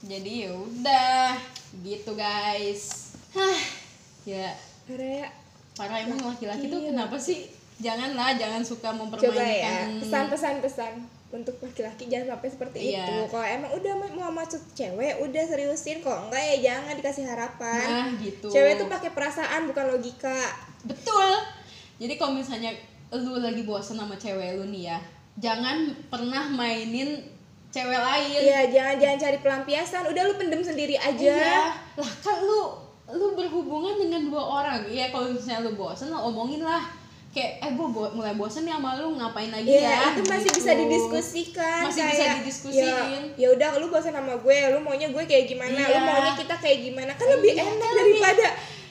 jadi 0.00 0.32
ya 0.42 0.50
udah 0.52 1.22
gitu 1.76 2.10
guys 2.12 3.12
Hah, 3.32 3.60
ya 4.22 4.54
Area 4.86 5.28
Parah 5.72 6.00
emang 6.00 6.22
laki-laki 6.24 6.66
tuh 6.66 6.80
Iya. 6.80 6.88
kenapa 6.88 7.16
sih? 7.16 7.52
Janganlah, 7.76 8.32
jangan 8.32 8.64
suka 8.64 8.88
coba 8.88 8.96
ya 8.96 8.96
mempermainkan. 8.96 9.86
pesan-pesan 10.00 10.54
pesan 10.64 10.92
untuk 11.28 11.60
laki-laki 11.60 12.06
jangan 12.06 12.32
sampai 12.32 12.48
seperti 12.48 12.78
Iya. 12.88 13.04
itu 13.04 13.14
kalau 13.28 13.44
emang 13.44 13.70
udah 13.74 13.92
mau 14.14 14.32
masuk 14.32 14.62
cewek 14.72 15.20
udah 15.20 15.42
seriusin 15.44 16.00
kok 16.00 16.16
enggak 16.24 16.40
ya 16.40 16.56
jangan 16.64 16.94
dikasih 16.94 17.24
harapan 17.26 17.84
Nah, 17.84 18.08
gitu. 18.16 18.48
cewek 18.48 18.78
tuh 18.78 18.88
pakai 18.88 19.10
perasaan 19.10 19.68
bukan 19.68 19.84
logika 19.90 20.32
Betul. 20.84 21.30
Jadi 21.96 22.14
kalau 22.14 22.36
misalnya 22.36 22.76
lu 23.08 23.38
lagi 23.38 23.62
bosan 23.62 23.96
sama 23.96 24.14
cewek 24.14 24.60
lu 24.60 24.68
nih 24.68 24.92
ya, 24.92 24.98
jangan 25.38 25.76
pernah 26.06 26.44
mainin 26.46 27.24
cewek 27.70 27.96
lain. 27.96 28.40
Iya, 28.42 28.60
jangan 28.68 28.94
jangan 28.98 29.18
cari 29.18 29.38
pelampiasan. 29.40 30.04
Udah 30.08 30.22
lu 30.26 30.34
pendem 30.36 30.60
sendiri 30.60 30.96
aja. 30.96 31.16
Iya. 31.16 31.62
Lah 31.96 32.12
kan 32.20 32.42
lu 32.42 32.84
lu 33.06 33.32
berhubungan 33.32 33.96
dengan 33.96 34.26
dua 34.26 34.42
orang. 34.42 34.82
Iya, 34.84 35.08
kalau 35.08 35.30
misalnya 35.30 35.70
lu 35.70 35.78
bosan, 35.78 36.10
lu 36.10 36.18
omongin 36.18 36.60
lah. 36.60 36.82
Kayak 37.30 37.60
eh 37.60 37.72
gue 37.76 37.88
bo 37.92 38.08
mulai 38.10 38.32
bosan 38.32 38.64
nih 38.64 38.72
sama 38.72 38.96
lu 38.96 39.12
ngapain 39.12 39.52
lagi 39.52 39.68
Iya, 39.68 39.84
ya? 39.84 40.08
itu 40.08 40.24
masih 40.24 40.48
Gitu. 40.48 40.56
bisa 40.56 40.72
didiskusikan. 40.72 41.80
Masih 41.84 42.02
bisa 42.08 42.16
kayak, 42.24 42.36
didiskusiin. 42.40 43.22
Ya, 43.36 43.36
ya 43.36 43.48
udah 43.52 43.68
lu 43.76 43.92
bosan 43.92 44.16
sama 44.16 44.40
gue, 44.40 44.56
lu 44.72 44.80
maunya 44.80 45.12
gue 45.12 45.20
kayak 45.20 45.44
gimana? 45.44 45.76
Lu 45.76 45.84
Iya. 45.84 46.00
maunya 46.00 46.32
kita 46.32 46.56
kayak 46.56 46.78
gimana? 46.82 47.12
Kan 47.12 47.28
lebih 47.28 47.52
Iya, 47.52 47.64
enak 47.68 47.90
lebih- 47.92 48.22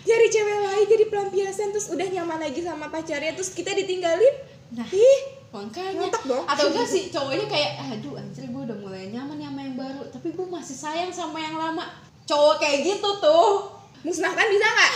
cari 0.06 0.28
cewek 0.30 0.58
lain 0.62 0.86
jadi 0.86 1.06
pelampiasan 1.10 1.74
terus 1.74 1.90
udah 1.90 2.06
nyaman 2.06 2.40
lagi 2.40 2.62
sama 2.62 2.88
pacarnya 2.88 3.34
terus 3.34 3.50
kita 3.52 3.74
ditinggalin. 3.74 4.36
Nah. 4.72 4.86
Ih, 4.88 5.20
makanya 5.50 6.10
dong. 6.24 6.46
atau 6.46 6.66
enggak 6.70 6.86
sih 6.86 7.10
cowoknya 7.10 7.46
kayak 7.48 7.72
aduh 7.90 8.16
anjir 8.16 8.46
gue 8.46 8.62
udah 8.66 8.78
mulai 8.78 9.08
nyaman 9.10 9.40
sama 9.40 9.60
yang 9.62 9.76
baru 9.76 10.04
tapi 10.12 10.28
gue 10.32 10.48
masih 10.48 10.76
sayang 10.76 11.10
sama 11.10 11.40
yang 11.40 11.56
lama 11.56 11.86
cowok 12.26 12.60
kayak 12.60 12.84
gitu 12.84 13.10
tuh 13.18 13.72
musnahkan 14.02 14.46
bisa 14.46 14.68
nggak? 14.68 14.92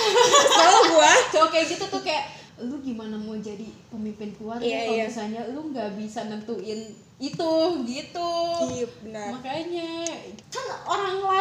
Kalau 0.52 0.82
gua 0.94 1.12
cowok 1.34 1.50
kayak 1.50 1.66
gitu 1.74 1.86
tuh 1.88 2.02
kayak 2.02 2.26
lu 2.60 2.76
gimana 2.84 3.16
mau 3.16 3.34
jadi 3.34 3.72
pemimpin 3.88 4.36
keluarga 4.36 4.62
Iya, 4.62 4.84
kalau 4.84 4.94
iya. 4.94 5.06
misalnya 5.08 5.42
lu 5.50 5.62
nggak 5.72 5.90
bisa 5.96 6.28
nentuin 6.28 6.82
itu 7.18 7.52
gitu 7.88 8.32
Iya, 8.70 8.88
benar. 9.00 9.28
makanya 9.34 9.90
kan 10.52 10.66
orang 10.84 11.18
lain 11.24 11.39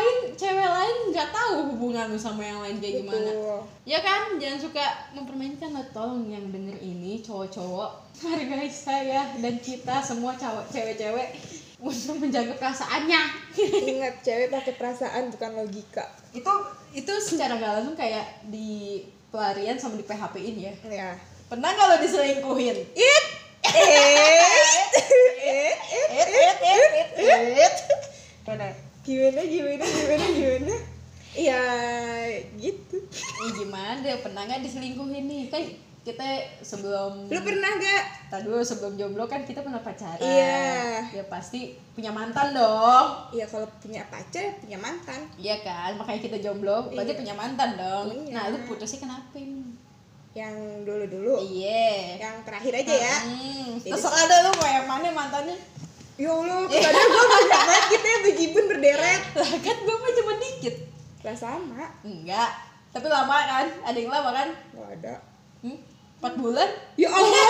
nggak 1.19 1.35
tahu 1.35 1.55
hubungan 1.69 2.07
lu 2.07 2.17
sama 2.17 2.41
yang 2.41 2.63
lain 2.63 2.79
kayak 2.79 3.03
gimana 3.03 3.27
Betul. 3.29 3.59
ya 3.83 3.99
kan 3.99 4.39
jangan 4.39 4.59
suka 4.61 4.85
mempermainkan 5.13 5.75
lah 5.75 5.83
tolong 5.91 6.31
yang 6.31 6.47
denger 6.49 6.79
ini 6.79 7.19
cowok-cowok 7.19 7.91
hargai 8.21 8.71
saya 8.71 9.27
dan 9.35 9.59
kita 9.59 9.99
semua 9.99 10.33
cowok 10.33 10.71
cewek-cewek 10.71 11.35
untuk 11.79 12.19
menjaga 12.19 12.55
perasaannya 12.55 13.23
Ingat 13.59 14.15
cewek 14.21 14.49
pakai 14.49 14.75
perasaan 14.75 15.31
bukan 15.31 15.51
logika. 15.57 16.07
itu 16.31 16.53
itu 16.93 17.13
secara 17.19 17.55
gak 17.55 17.73
langsung 17.77 17.95
kayak 17.95 18.23
di 18.45 19.03
pelarian 19.29 19.75
sama 19.75 19.95
di 19.95 20.03
PHP 20.03 20.35
in 20.41 20.57
ya 20.61 20.73
Ya. 20.85 21.11
pernah 21.47 21.75
kalau 21.75 21.99
diselingkuhin 21.99 22.79
It. 22.95 23.25
Eh. 23.65 23.75
it 25.43 25.75
it 26.15 26.59
it 26.63 26.91
it 26.95 27.11
it, 27.19 27.59
it. 27.59 27.77
Udah. 28.45 28.71
gimana 29.01 29.41
gimana 29.43 29.83
gimana 29.83 30.27
gimana 30.31 30.75
ya 31.35 31.65
gitu 32.57 32.97
Ih, 33.45 33.53
gimana 33.57 34.01
pernah 34.21 34.45
nggak 34.45 34.65
diselingkuhin 34.65 35.25
nih 35.25 35.45
kan 35.49 35.65
kita 35.99 36.25
sebelum 36.65 37.29
lu 37.29 37.41
pernah 37.45 37.69
gak 37.77 38.03
Tadi 38.29 38.49
sebelum 38.61 38.97
jomblo 38.97 39.25
kan 39.25 39.45
kita 39.45 39.61
pernah 39.61 39.81
pacaran 39.81 40.21
Iya. 40.21 41.05
ya 41.13 41.25
pasti 41.29 41.77
punya 41.93 42.09
mantan 42.09 42.53
dong 42.53 43.29
ya 43.33 43.45
kalau 43.45 43.69
punya 43.81 44.05
pacar 44.09 44.57
punya 44.57 44.77
mantan 44.77 45.29
Iya 45.37 45.61
kan, 45.61 45.97
makanya 45.97 46.21
kita 46.25 46.37
jomblo, 46.41 46.89
berarti 46.89 47.13
Iya. 47.13 47.21
punya 47.21 47.35
mantan 47.35 47.71
dong. 47.77 48.05
Punya. 48.09 48.33
Nah, 48.33 48.45
lu 48.49 48.59
putusnya 48.65 49.01
kenapa? 49.01 49.37
ini? 49.37 49.65
yang 50.37 50.55
dulu 50.85 51.05
dulu 51.09 51.35
Iya. 51.41 52.21
yang 52.21 52.37
terakhir 52.45 52.73
aja 52.79 52.95
ya 52.95 53.17
Hmm, 53.27 53.81
terserah 53.81 54.25
deh 54.25 54.39
lu 54.45 54.51
mau 54.55 54.69
yang 54.69 54.87
mana 54.87 55.09
mantannya. 55.11 55.57
ya 56.17 56.31
allah 56.31 56.69
kesannya 56.69 57.05
gue 57.05 57.25
banyak 57.27 57.51
banget 57.53 57.85
gitu 57.91 58.07
ya 58.07 58.19
bejibun 58.23 58.65
berderet 58.67 59.23
Lah 59.35 59.51
kan 59.57 59.77
gue 59.79 59.97
mah 59.99 60.13
cuma 60.15 60.33
dikit. 60.37 60.75
Lah 61.21 61.35
sama 61.35 61.85
Enggak. 62.01 62.51
Tapi 62.89 63.07
lama 63.07 63.37
kan? 63.37 63.67
Ada 63.85 63.97
yang 63.97 64.11
lama 64.11 64.31
kan? 64.33 64.49
nggak 64.73 64.91
ada 64.99 65.15
Hmm? 65.59 65.79
4 66.19 66.35
bulan? 66.37 66.69
ya 66.95 67.09
allah 67.09 67.47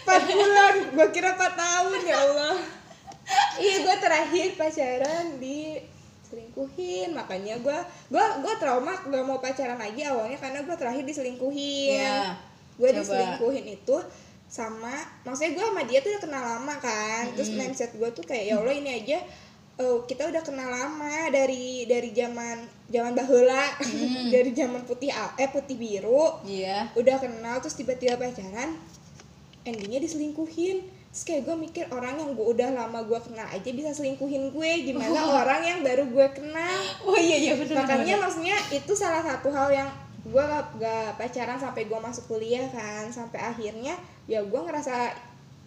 empat 0.00 0.22
bulan 0.24 0.74
gue 0.88 1.06
kira 1.10 1.34
empat 1.34 1.52
tahun 1.54 2.00
ya 2.00 2.16
allah 2.16 2.56
iya 3.56 3.76
gue 3.80 3.96
terakhir 3.96 4.46
pacaran 4.54 5.26
di 5.36 5.78
selingkuhin 6.22 7.10
makanya 7.10 7.58
gue 7.58 7.78
gue 8.08 8.24
gue 8.40 8.54
trauma 8.56 8.94
gak 9.00 9.24
mau 9.24 9.38
pacaran 9.38 9.74
lagi 9.76 10.02
awalnya 10.02 10.34
karena 10.36 10.62
gue 10.62 10.76
terakhir 10.76 11.02
diselingkuhin 11.02 11.98
Iya. 11.98 12.38
gue 12.76 12.90
diselingkuhin 12.92 13.66
itu 13.68 13.96
sama 14.46 14.94
maksudnya 15.22 15.54
gue 15.54 15.64
sama 15.64 15.82
dia 15.82 15.98
tuh 15.98 16.10
udah 16.12 16.22
kenal 16.22 16.42
lama 16.48 16.74
kan 16.76 17.34
terus 17.34 17.50
mindset 17.52 17.90
gue 17.92 18.10
tuh 18.12 18.22
kayak 18.22 18.44
ya 18.46 18.54
allah 18.56 18.70
ini 18.72 18.90
aja 18.96 19.18
eh, 19.76 19.98
kita 20.08 20.28
udah 20.32 20.42
kenal 20.42 20.68
lama 20.72 21.28
dari 21.28 21.84
dari 21.84 22.10
zaman 22.16 22.64
zaman 22.88 23.12
bahula 23.12 23.76
dari 24.34 24.50
zaman 24.56 24.82
putih 24.88 25.12
eh 25.12 25.48
putih 25.52 25.76
biru. 25.76 26.40
Iya. 26.46 26.92
udah 26.96 27.16
kenal 27.20 27.60
terus 27.60 27.76
tiba-tiba 27.76 28.16
pacaran 28.16 28.76
endingnya 29.66 30.00
diselingkuhin. 30.00 30.86
Terus 31.10 31.24
kayak 31.24 31.42
gue 31.48 31.56
mikir 31.56 31.84
orang 31.90 32.20
yang 32.20 32.36
gue 32.36 32.44
udah 32.44 32.68
lama 32.76 33.00
gue 33.08 33.16
kenal 33.24 33.48
aja 33.48 33.70
bisa 33.72 33.90
selingkuhin 33.92 34.52
gue. 34.54 34.70
Gimana 34.86 35.20
orang 35.42 35.60
yang 35.64 35.78
baru 35.82 36.06
gue 36.06 36.26
kenal? 36.32 36.76
Oh 37.02 37.18
iya 37.18 37.36
iya 37.36 37.52
betul. 37.58 37.76
makanya 37.76 38.20
maksudnya 38.20 38.56
itu 38.70 38.92
salah 38.94 39.24
satu 39.24 39.48
hal 39.50 39.72
yang 39.72 39.88
gue 40.26 40.42
gak, 40.42 40.66
gak 40.76 41.08
pacaran 41.16 41.58
sampai 41.58 41.88
gue 41.88 41.98
masuk 41.98 42.24
kuliah 42.30 42.68
kan. 42.70 43.08
Sampai 43.10 43.40
akhirnya 43.42 43.96
ya 44.28 44.44
gue 44.44 44.60
ngerasa 44.60 45.16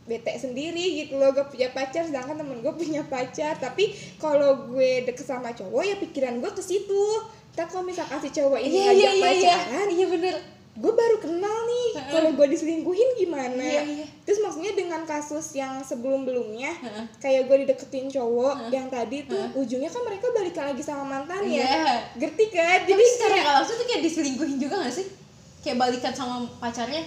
bete 0.10 0.34
sendiri 0.34 0.82
gitu 1.00 1.16
loh 1.16 1.30
gue 1.30 1.46
punya 1.46 1.70
pacar 1.70 2.02
sedangkan 2.02 2.36
temen 2.36 2.60
gue 2.60 2.74
punya 2.74 3.06
pacar 3.06 3.54
tapi 3.56 3.88
kalau 4.18 4.66
gue 4.68 5.06
deket 5.06 5.24
sama 5.24 5.54
cowok 5.54 5.84
ya 5.84 5.96
pikiran 5.96 6.42
gue 6.42 6.50
ke 6.50 6.60
situ 6.60 7.04
tak 7.52 7.68
kalau 7.68 7.84
misalkan 7.84 8.18
si 8.18 8.30
cowok 8.32 8.58
ini 8.58 8.74
iya 8.74 8.84
ngajak 8.88 8.98
iya 8.98 9.12
iya. 9.14 9.24
pacaran 9.24 9.88
Iya 9.88 10.08
bener. 10.08 10.36
gue 10.72 10.94
baru 10.94 11.18
kenal 11.20 11.58
nih 11.66 11.88
kalau 12.08 12.30
gue 12.32 12.48
diselingkuhin 12.48 13.10
gimana 13.14 13.60
Iya, 13.60 13.84
iya. 13.84 14.06
terus 14.24 14.40
maksudnya 14.40 14.72
dengan 14.72 15.04
kasus 15.04 15.52
yang 15.54 15.84
sebelum 15.84 16.24
belumnya 16.24 16.72
Heeh. 16.74 17.04
kayak 17.20 17.42
gue 17.46 17.68
dideketin 17.68 18.08
cowok 18.08 18.72
yang 18.72 18.88
tadi 18.88 19.24
tuh 19.24 19.44
ujungnya 19.54 19.88
kan 19.88 20.02
mereka 20.02 20.32
balikan 20.32 20.66
lagi 20.66 20.80
sama 20.80 21.04
mantannya 21.06 21.60
Iya. 21.60 22.16
ngerti 22.16 22.46
kan 22.48 22.80
Jadi 22.82 22.96
jadi 22.96 23.04
secara 23.06 23.36
kayak 23.36 23.54
langsung 23.54 23.76
tuh 23.76 23.86
kayak 23.86 24.02
diselingkuhin 24.02 24.58
juga 24.58 24.76
gak 24.80 24.96
sih? 24.96 25.06
Kayak 25.60 25.78
balikan 25.78 26.14
sama 26.14 26.36
pacarnya? 26.58 27.04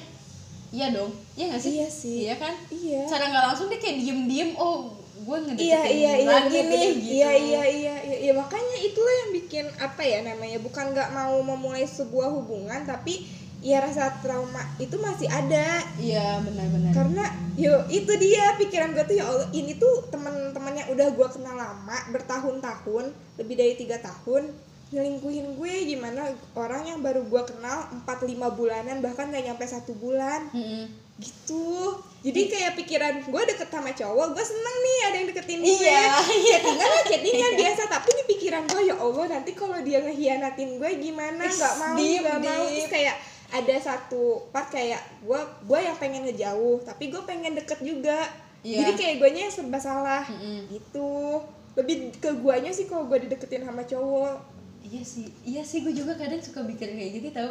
Iya 0.73 0.87
dong. 0.91 1.13
Iya 1.37 1.45
gak 1.53 1.61
sih? 1.61 1.73
Iya 1.77 1.89
sih. 1.93 2.17
Iya 2.25 2.35
kan? 2.41 2.55
iya 2.73 3.05
Cara 3.05 3.29
nggak 3.29 3.45
langsung 3.53 3.69
dia 3.69 3.77
kayak 3.77 3.97
diem-diem. 4.01 4.57
Oh, 4.57 4.97
gue 5.23 5.37
ngedeketin 5.39 5.71
iya 5.71 5.83
iya 5.87 6.13
iya 6.19 6.29
lagi 6.35 6.59
bener, 6.59 6.67
nih. 6.67 6.91
Gitu. 6.99 7.13
iya 7.15 7.31
iya 7.31 7.63
iya 7.63 7.95
iya 8.03 8.17
iya 8.27 8.33
makanya 8.35 8.77
itulah 8.83 9.15
yang 9.23 9.31
bikin 9.31 9.67
apa 9.79 10.03
ya 10.03 10.19
namanya 10.27 10.59
bukan 10.59 10.91
nggak 10.91 11.15
mau 11.15 11.39
memulai 11.47 11.87
sebuah 11.87 12.27
hubungan 12.35 12.83
tapi 12.83 13.23
ya 13.63 13.79
rasa 13.79 14.19
trauma 14.19 14.59
itu 14.83 14.99
masih 14.99 15.31
ada 15.31 15.87
Iya 15.95 16.43
benar-benar. 16.43 16.91
karena 16.91 17.25
yo 17.55 17.87
itu 17.87 18.11
dia 18.19 18.59
pikiran 18.59 18.91
gue 18.99 19.05
tuh 19.07 19.17
ya 19.23 19.25
Allah 19.31 19.47
ini 19.55 19.79
tuh 19.79 20.11
teman-teman 20.11 20.75
yang 20.75 20.89
udah 20.91 21.09
gue 21.15 21.29
kenal 21.31 21.55
lama 21.55 21.99
bertahun-tahun 22.11 23.15
lebih 23.39 23.55
dari 23.55 23.75
tiga 23.79 24.03
tahun 24.03 24.51
nyelingkuhin 24.93 25.57
gue 25.57 25.75
gimana 25.89 26.29
orang 26.53 26.85
yang 26.85 27.01
baru 27.01 27.25
gue 27.25 27.43
kenal 27.49 27.89
4-5 28.05 28.29
bulanan 28.53 29.01
bahkan 29.01 29.33
gak 29.33 29.41
nyampe 29.43 29.65
satu 29.65 29.97
bulan. 29.97 30.53
Mm-mm. 30.53 31.01
gitu. 31.23 31.97
Jadi 32.23 32.51
kayak 32.51 32.73
pikiran 32.75 33.15
gue 33.23 33.43
deket 33.47 33.69
sama 33.71 33.95
cowok 33.95 34.35
gue 34.35 34.45
seneng 34.45 34.77
nih 34.83 34.99
ada 35.07 35.17
yang 35.23 35.29
deketin 35.31 35.61
gue 35.63 35.71
Iya, 35.71 36.03
iya. 36.35 36.57
chattingan 36.59 36.89
lah 36.89 37.03
chattingan 37.07 37.53
biasa. 37.57 37.83
Tapi 37.89 38.11
di 38.11 38.25
pikiran 38.37 38.63
gue 38.67 38.83
ya 38.91 38.97
Allah 38.99 39.25
nanti 39.39 39.51
kalau 39.55 39.79
dia 39.87 40.03
ngehianatin 40.03 40.83
gue 40.83 40.91
gimana? 40.99 41.47
Nggak 41.47 41.75
mau 41.79 41.95
nggak 41.97 42.39
mau. 42.43 42.65
Terus 42.69 42.91
kayak 42.91 43.17
ada 43.53 43.77
satu 43.79 44.49
part 44.51 44.67
kayak 44.73 44.99
gue 45.23 45.41
gue 45.69 45.79
yang 45.79 45.97
pengen 46.01 46.27
ngejauh 46.27 46.83
tapi 46.83 47.09
gue 47.09 47.23
pengen 47.23 47.55
deket 47.55 47.79
juga. 47.81 48.19
Iya. 48.63 48.79
jadi 48.87 48.93
kayak 48.95 49.15
gue 49.23 49.29
yang 49.35 49.53
serba 49.55 49.79
salah. 49.79 50.27
Mm-mm. 50.27 50.69
gitu. 50.75 51.39
Lebih 51.79 52.19
ke 52.19 52.35
guanya 52.43 52.75
sih 52.75 52.91
kalau 52.91 53.07
gue 53.07 53.25
dideketin 53.25 53.63
sama 53.63 53.87
cowok 53.87 54.52
Iya 54.93 55.03
sih, 55.09 55.25
iya 55.49 55.65
sih 55.65 55.81
gue 55.81 55.97
juga 55.97 56.13
kadang 56.21 56.37
suka 56.45 56.61
mikir 56.61 56.93
kayak 56.93 57.11
gitu 57.17 57.29
tau. 57.33 57.49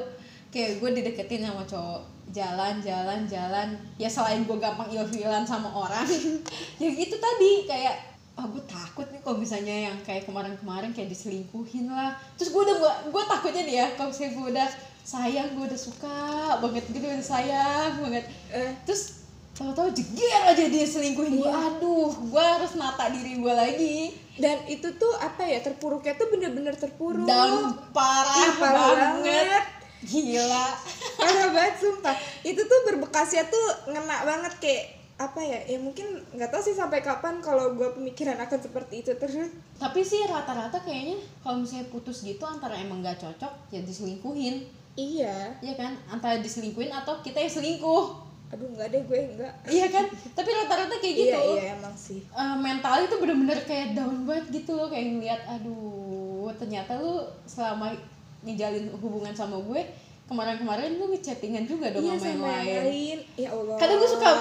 Kayak 0.53 0.77
gue 0.77 0.89
dideketin 1.01 1.41
sama 1.41 1.65
cowok 1.65 2.01
Jalan, 2.29 2.77
jalan, 2.85 3.25
jalan. 3.25 3.73
Ya 3.97 4.05
selain 4.05 4.45
gue 4.45 4.57
gampang 4.61 4.87
ilfilan 4.93 5.41
sama 5.41 5.73
orang 5.73 6.05
Ya 6.81 6.89
gitu 6.93 7.17
tadi. 7.17 7.65
Kayak 7.65 8.13
ah 8.37 8.45
gue 8.45 8.61
takut 8.69 9.09
nih 9.09 9.19
kalau 9.25 9.41
misalnya 9.41 9.91
yang 9.91 9.97
kayak 10.05 10.29
kemarin-kemarin 10.29 10.93
kayak 10.93 11.09
diselingkuhin 11.09 11.89
lah. 11.89 12.13
Terus 12.37 12.53
gue 12.53 12.61
udah 12.61 12.77
gue, 12.77 12.93
gue 13.09 13.23
takutnya 13.25 13.63
nih 13.65 13.75
ya 13.81 13.87
kalau 13.97 14.13
misalnya 14.13 14.31
gue 14.37 14.45
udah 14.53 14.69
sayang 15.01 15.49
gue 15.57 15.65
udah 15.65 15.81
suka 15.81 16.19
banget 16.61 16.85
gitu 16.93 17.01
udah 17.09 17.25
sayang 17.25 17.91
banget. 18.05 18.29
Eh, 18.53 18.69
terus 18.85 19.20
tahu-tahu 19.63 19.89
jeger 19.93 20.41
aja 20.43 20.65
dia 20.65 20.83
selingkuhin 20.83 21.37
gue 21.37 21.45
Iya. 21.45 21.77
aduh 21.77 22.09
gue 22.09 22.43
harus 22.43 22.73
nata 22.73 23.07
diri 23.07 23.37
gue 23.37 23.53
lagi. 23.53 23.97
Dan 24.35 24.57
itu 24.65 24.87
tuh 24.95 25.13
apa 25.15 25.43
ya 25.43 25.61
terpuruknya 25.61 26.17
tuh 26.17 26.27
bener-bener 26.27 26.73
terpuruk. 26.73 27.27
Down 27.27 27.77
parah, 27.93 28.41
Ih, 28.41 28.53
parah 28.57 28.85
banget. 28.89 28.97
banget. 29.21 29.65
gila. 30.01 30.65
Parah 31.21 31.47
banget 31.53 31.75
sumpah. 31.77 32.15
Itu 32.41 32.65
tuh 32.65 32.79
berbekasnya 32.89 33.45
tuh 33.45 33.65
ngena 33.93 34.25
banget 34.25 34.53
kayak 34.57 34.85
apa 35.21 35.37
ya 35.37 35.61
ya 35.69 35.77
mungkin 35.77 36.17
nggak 36.33 36.49
tahu 36.49 36.57
sih 36.65 36.73
sampai 36.73 37.05
kapan 37.05 37.37
kalau 37.45 37.77
gue 37.77 37.85
pemikiran 37.93 38.33
akan 38.41 38.57
seperti 38.57 39.05
itu 39.05 39.13
terus. 39.13 39.53
Tapi 39.77 40.01
sih 40.01 40.25
rata-rata 40.25 40.81
kayaknya 40.81 41.21
kalau 41.45 41.61
misalnya 41.61 41.85
putus 41.93 42.25
gitu 42.25 42.41
antara 42.41 42.73
emang 42.73 43.05
gak 43.05 43.21
cocok 43.21 43.69
ya 43.69 43.85
diselingkuhin. 43.85 44.65
Iya. 44.97 45.61
Iya 45.61 45.73
kan? 45.77 45.93
Antara 46.09 46.41
diselingkuhin 46.41 46.89
atau 46.89 47.21
kita 47.21 47.37
yang 47.37 47.53
selingkuh 47.53 48.30
aduh 48.51 48.67
nggak 48.75 48.87
deh 48.91 49.01
gue 49.07 49.19
nggak. 49.39 49.53
Iya 49.71 49.85
kan? 49.87 50.05
Tapi 50.11 50.49
rata-rata 50.51 50.95
kayak 50.99 51.15
gitu. 51.15 51.39
Iya 51.39 51.39
iya 51.55 51.63
emang 51.79 51.95
sih. 51.95 52.19
Eh, 52.19 52.55
mental 52.59 53.07
itu 53.07 53.15
bener-bener 53.15 53.59
kayak 53.63 53.95
down 53.95 54.27
banget 54.27 54.45
gitu 54.51 54.75
loh. 54.75 54.91
Kayak 54.91 55.05
ngeliat 55.15 55.41
aduh 55.47 56.51
ternyata 56.59 56.99
lu 56.99 57.23
selama 57.47 57.95
ngejalin 58.43 58.91
hubungan 58.99 59.31
sama 59.31 59.55
gue 59.61 59.81
kemarin-kemarin 60.27 60.95
lu 60.99 61.11
ngechattingan 61.11 61.67
juga 61.67 61.91
dong 61.91 62.07
iya 62.07 62.15
sama 62.15 62.27
yang 62.27 62.39
sama 62.39 62.47
yang 62.47 62.59
lain. 62.59 62.83
lain. 62.87 63.19
Ya 63.39 63.49
allah. 63.55 63.75
Kadang 63.79 63.97
gue 63.99 64.09
suka 64.09 64.31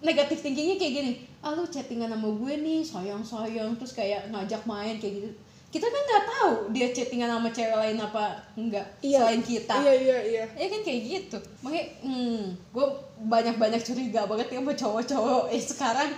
negatif 0.00 0.38
thinkingnya 0.40 0.76
kayak 0.80 0.92
gini. 0.96 1.12
Ah 1.44 1.52
lu 1.52 1.68
chattingan 1.68 2.08
sama 2.08 2.28
gue 2.32 2.52
nih 2.56 2.80
sayang 2.80 3.22
sayang 3.22 3.76
terus 3.76 3.92
kayak 3.92 4.32
ngajak 4.32 4.64
main 4.64 4.96
kayak 4.96 5.14
gitu 5.20 5.30
kita 5.76 5.86
kan 5.86 6.02
nggak 6.02 6.24
tahu 6.26 6.50
dia 6.72 6.88
chattingan 6.88 7.28
sama 7.28 7.48
cewek 7.50 7.76
lain 7.76 7.98
apa 7.98 8.24
enggak 8.56 8.86
Iya. 8.98 9.18
selain 9.20 9.42
kita 9.42 9.74
iya 9.78 9.92
iya 9.94 10.18
iya 10.24 10.44
ya 10.56 10.66
kan 10.66 10.80
kayak 10.80 11.00
gitu 11.04 11.38
makanya 11.60 11.84
hmm, 12.00 12.42
gue 12.72 12.86
banyak 13.22 13.56
banyak 13.56 13.82
curiga 13.82 14.24
banget 14.24 14.46
ya 14.48 14.58
sama 14.58 14.72
cowok-cowok 14.72 15.44
eh 15.48 15.60
sekarang 15.60 16.10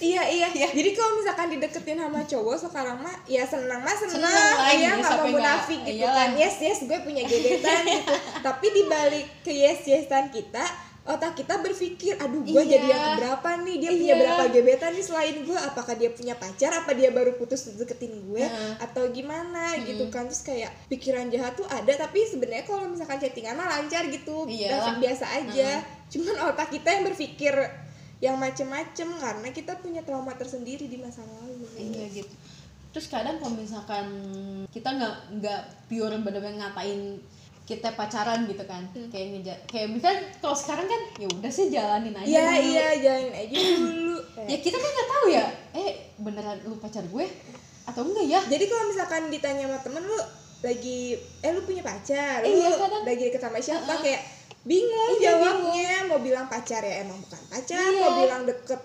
Iya 0.00 0.24
iya. 0.24 0.48
Iya. 0.56 0.72
Jadi 0.72 0.96
kalau 0.96 1.20
misalkan 1.20 1.52
dideketin 1.52 2.00
sama 2.00 2.24
cowok 2.24 2.56
sekarang 2.56 2.96
mah 2.96 3.12
ya 3.28 3.44
senang 3.44 3.84
mah 3.84 3.92
senang, 3.92 4.24
Seneng 4.24 4.32
lah, 4.32 4.72
iya 4.72 4.88
gitu, 4.88 5.04
nggak 5.04 5.18
mau 5.20 5.28
munafik 5.28 5.80
gitu 5.84 6.00
iyalah. 6.00 6.16
kan. 6.16 6.30
Yes 6.32 6.56
yes 6.64 6.78
gue 6.88 6.98
punya 7.04 7.22
gebetan 7.28 7.84
gitu. 7.84 8.14
Tapi 8.48 8.66
dibalik 8.72 9.28
ke 9.44 9.52
yes 9.52 9.84
yesan 9.84 10.32
kita 10.32 10.64
otak 11.06 11.38
kita 11.38 11.62
berpikir 11.62 12.18
aduh 12.18 12.42
gue 12.42 12.58
Iya. 12.58 12.72
jadi 12.76 12.86
yang 12.90 13.02
keberapa 13.08 13.48
nih? 13.62 13.76
Dia 13.78 13.90
punya 13.90 14.02
Iya. 14.04 14.14
berapa 14.18 14.42
gebetan 14.50 14.90
nih 14.92 15.04
selain 15.06 15.36
gue 15.40 15.54
apakah 15.56 15.94
dia 15.94 16.10
punya 16.10 16.34
pacar? 16.34 16.70
Apa 16.74 16.90
dia 16.92 17.08
baru 17.08 17.38
putus 17.38 17.70
deketin 17.70 18.26
gue 18.26 18.42
Heeh. 18.42 18.74
atau 18.76 19.06
gimana? 19.08 19.78
Gitu 19.78 20.10
kan. 20.10 20.26
Terus 20.26 20.42
kayak 20.42 20.74
pikiran 20.86 21.30
jahat 21.30 21.54
tuh 21.54 21.64
ada 21.64 21.92
tapi 21.96 22.26
sebenarnya 22.26 22.66
kalau 22.66 22.90
misalkan 22.90 23.16
chattingan 23.16 23.54
mah 23.54 23.70
lancar 23.70 24.02
gitu. 24.06 24.44
Iyalah. 24.44 24.98
biasa 24.98 25.24
aja. 25.32 25.80
Cuman 26.06 26.34
otak 26.50 26.74
kita 26.74 26.88
yang 26.90 27.04
berpikir 27.04 27.54
yang 28.16 28.34
macem-macem 28.34 29.06
karena 29.16 29.48
kita 29.50 29.76
punya 29.76 30.00
trauma 30.00 30.34
tersendiri 30.34 30.88
di 30.88 30.98
masa 30.98 31.22
lalu. 31.22 31.70
Iya 31.76 32.10
gitu. 32.12 32.34
Terus 32.90 33.06
kadang 33.06 33.36
kalau 33.36 33.54
misalkan 33.54 34.06
kita 34.72 34.88
nggak 34.88 35.14
nggak 35.38 35.60
pure 35.86 36.16
bener-bener 36.16 36.56
ngatain 36.56 37.20
kita 37.66 37.92
pacaran 37.92 38.46
gitu 38.46 38.62
kan 38.62 38.86
Hmm. 38.88 39.10
kayak 39.10 39.26
ngeja 39.34 39.54
kayak 39.66 39.88
misal 39.90 40.12
kalau 40.38 40.54
sekarang 40.54 40.86
kan 40.86 41.00
ya 41.16 41.26
udah 41.28 41.50
sih 41.50 41.66
jalanin 41.66 42.14
aja 42.14 42.24
iya 42.24 42.46
dulu. 42.46 42.62
iya 42.64 42.86
jalanin 42.96 43.34
aja 43.36 43.58
dulu 43.82 44.16
ya 44.40 44.56
kita 44.56 44.76
kan 44.76 44.86
nggak 44.88 45.08
tahu 45.10 45.26
ya 45.28 45.46
eh 45.74 45.90
beneran 46.16 46.58
lu 46.62 46.76
pacar 46.76 47.02
gue 47.02 47.26
atau 47.84 48.02
enggak 48.02 48.24
ya 48.24 48.40
jadi 48.44 48.64
kalau 48.64 48.84
misalkan 48.86 49.22
ditanya 49.28 49.66
sama 49.66 49.78
temen 49.80 50.02
lu 50.02 50.18
lagi 50.58 50.98
eh 51.38 51.50
lu 51.50 51.60
punya 51.60 51.82
pacar 51.82 52.40
Eh, 52.40 52.48
lu 52.48 52.58
iya, 52.60 52.70
kadang- 52.72 53.04
lagi 53.04 53.22
deket 53.24 53.40
sama 53.40 53.58
siapa 53.58 53.82
Uh-uh. 53.84 53.98
kayak 54.00 54.22
bingung 54.62 55.10
Iya, 55.12 55.22
jawabnya 55.32 55.90
mau 56.06 56.18
bilang 56.18 56.46
pacar 56.46 56.80
ya 56.80 57.02
emang 57.02 57.18
bukan 57.20 57.42
pacar 57.48 57.82
Iya. 57.84 57.98
mau 58.00 58.12
bilang 58.16 58.42
deket 58.44 58.80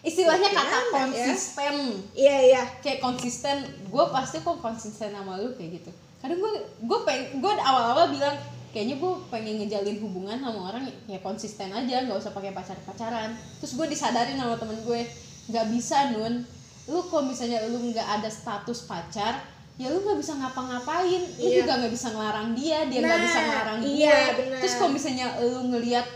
istilahnya 0.00 0.48
kata 0.50 0.68
ya? 0.76 0.84
konsisten 0.94 1.74
iya 2.14 2.36
iya 2.42 2.62
kayak 2.78 3.00
konsisten 3.00 3.56
gue 3.84 4.04
pasti 4.10 4.36
kok 4.38 4.56
konsisten 4.58 5.08
sama 5.10 5.36
lu 5.36 5.52
kayak 5.52 5.78
gitu 5.78 5.90
kadang 6.24 6.40
gue 6.40 6.52
gue 6.80 6.98
pengen 7.04 7.36
gue 7.36 7.52
awal-awal 7.52 8.08
bilang 8.08 8.32
kayaknya 8.72 8.96
gue 8.96 9.12
pengen 9.28 9.60
ngejalin 9.60 10.00
hubungan 10.00 10.40
sama 10.40 10.72
orang 10.72 10.82
ya 11.04 11.20
konsisten 11.20 11.68
aja 11.68 12.00
nggak 12.02 12.16
usah 12.16 12.32
pakai 12.32 12.50
pacar 12.50 12.74
pacaran 12.82 13.30
terus 13.60 13.76
gue 13.76 13.86
disadarin 13.86 14.34
sama 14.34 14.56
temen 14.56 14.80
gue 14.82 15.04
nggak 15.44 15.66
bisa 15.70 16.10
nun. 16.10 16.40
Lu 16.84 17.00
kalau 17.04 17.28
misalnya 17.28 17.60
lu 17.64 17.76
nggak 17.92 18.08
ada 18.20 18.28
status 18.28 18.84
pacar 18.84 19.36
ya 19.76 19.88
lu 19.88 20.00
nggak 20.00 20.16
bisa 20.16 20.32
ngapa-ngapain. 20.34 21.22
Lu 21.36 21.44
Iya. 21.44 21.60
juga 21.60 21.72
nggak 21.76 21.92
bisa 21.92 22.08
ngelarang 22.08 22.48
dia 22.56 22.78
dia 22.88 22.98
nggak 22.98 23.20
Nah, 23.20 23.26
bisa 23.28 23.38
ngelarang 23.38 23.78
iya, 23.84 24.08
gue. 24.08 24.36
benar. 24.40 24.58
terus 24.64 24.74
kalau 24.74 24.90
misalnya 24.90 25.26
lu 25.38 25.60
ngelihat 25.68 26.06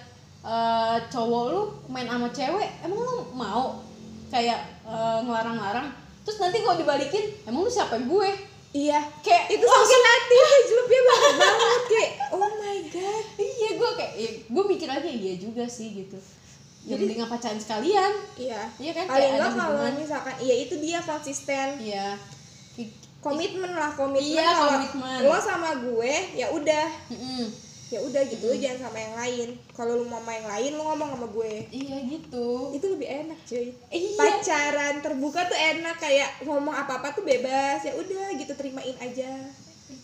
eh, 0.41 0.97
cowok 1.09 1.43
lu 1.53 1.61
main 1.87 2.09
sama 2.09 2.29
cewek 2.33 2.69
emang 2.81 2.97
lu 2.99 3.15
mau? 3.37 3.85
Kayak 4.29 4.61
eh, 4.83 5.19
ngelarang-larang? 5.21 5.93
Terus 6.25 6.41
nanti 6.41 6.65
kalau 6.65 6.77
dibalikin 6.77 7.25
emang 7.45 7.65
lu 7.65 7.71
siapa 7.71 8.01
gue 8.01 8.31
iya 8.77 9.01
kayak 9.25 9.49
itu 9.49 9.65
sakit 9.65 10.03
hati. 10.05 10.37
Kayak 10.45 10.63
jelupnya 10.69 11.01
banget 11.09 11.35
banget 11.41 11.83
kayak 11.89 12.13
oh 12.37 12.51
my 12.61 12.79
god. 12.93 13.25
Iya 13.41 13.69
gue 13.81 13.91
kayak 13.97 14.13
ya, 14.19 14.31
gue 14.45 14.65
mikir 14.69 14.89
aja 14.89 15.09
iya 15.09 15.35
juga 15.41 15.65
sih 15.65 15.89
gitu. 16.05 16.19
Ya 16.85 16.95
Jadi- 16.97 17.17
mending 17.17 17.29
pacaran 17.29 17.61
sekalian. 17.61 18.13
Iya. 18.37 18.61
Iya 18.81 18.93
kan, 18.97 19.05
paling 19.09 19.33
enggak 19.37 19.53
kalau 19.57 19.89
misalkan 19.97 20.37
iya 20.41 20.55
itu 20.65 20.75
dia 20.81 20.99
konsisten. 21.01 21.69
Iya. 21.81 22.17
Komitmen 23.19 23.75
lah 23.75 23.91
komitmen. 23.99 24.23
Iya, 24.23 24.49
komitmen. 24.55 25.19
lo 25.27 25.37
sama 25.43 25.75
gue 25.83 26.13
ya 26.39 26.47
udah. 26.55 26.87
Mm-mm. 27.11 27.68
Ya 27.89 28.05
udah 28.05 28.23
gitu 28.29 28.53
lu 28.53 28.57
jangan 28.61 28.89
sama 28.89 28.99
yang 29.01 29.15
lain. 29.17 29.49
Kalau 29.73 29.93
lu 29.97 30.05
mau 30.05 30.21
sama 30.21 30.33
yang 30.37 30.49
lain 30.49 30.71
lu 30.77 30.83
ngomong 30.85 31.09
sama 31.17 31.27
gue. 31.33 31.53
Iya 31.73 31.97
gitu. 32.05 32.49
Itu 32.77 32.87
lebih 32.93 33.09
enak 33.09 33.39
cuy. 33.49 33.69
Iya. 33.89 34.17
Pacaran 34.21 34.95
terbuka 35.01 35.41
tuh 35.49 35.57
enak 35.57 35.97
kayak 35.97 36.31
ngomong 36.45 36.75
apa 36.77 37.01
apa 37.01 37.17
tuh 37.17 37.25
bebas. 37.25 37.81
Ya 37.81 37.97
udah 37.97 38.37
gitu 38.37 38.53
terimain 38.53 38.97
aja. 39.01 39.49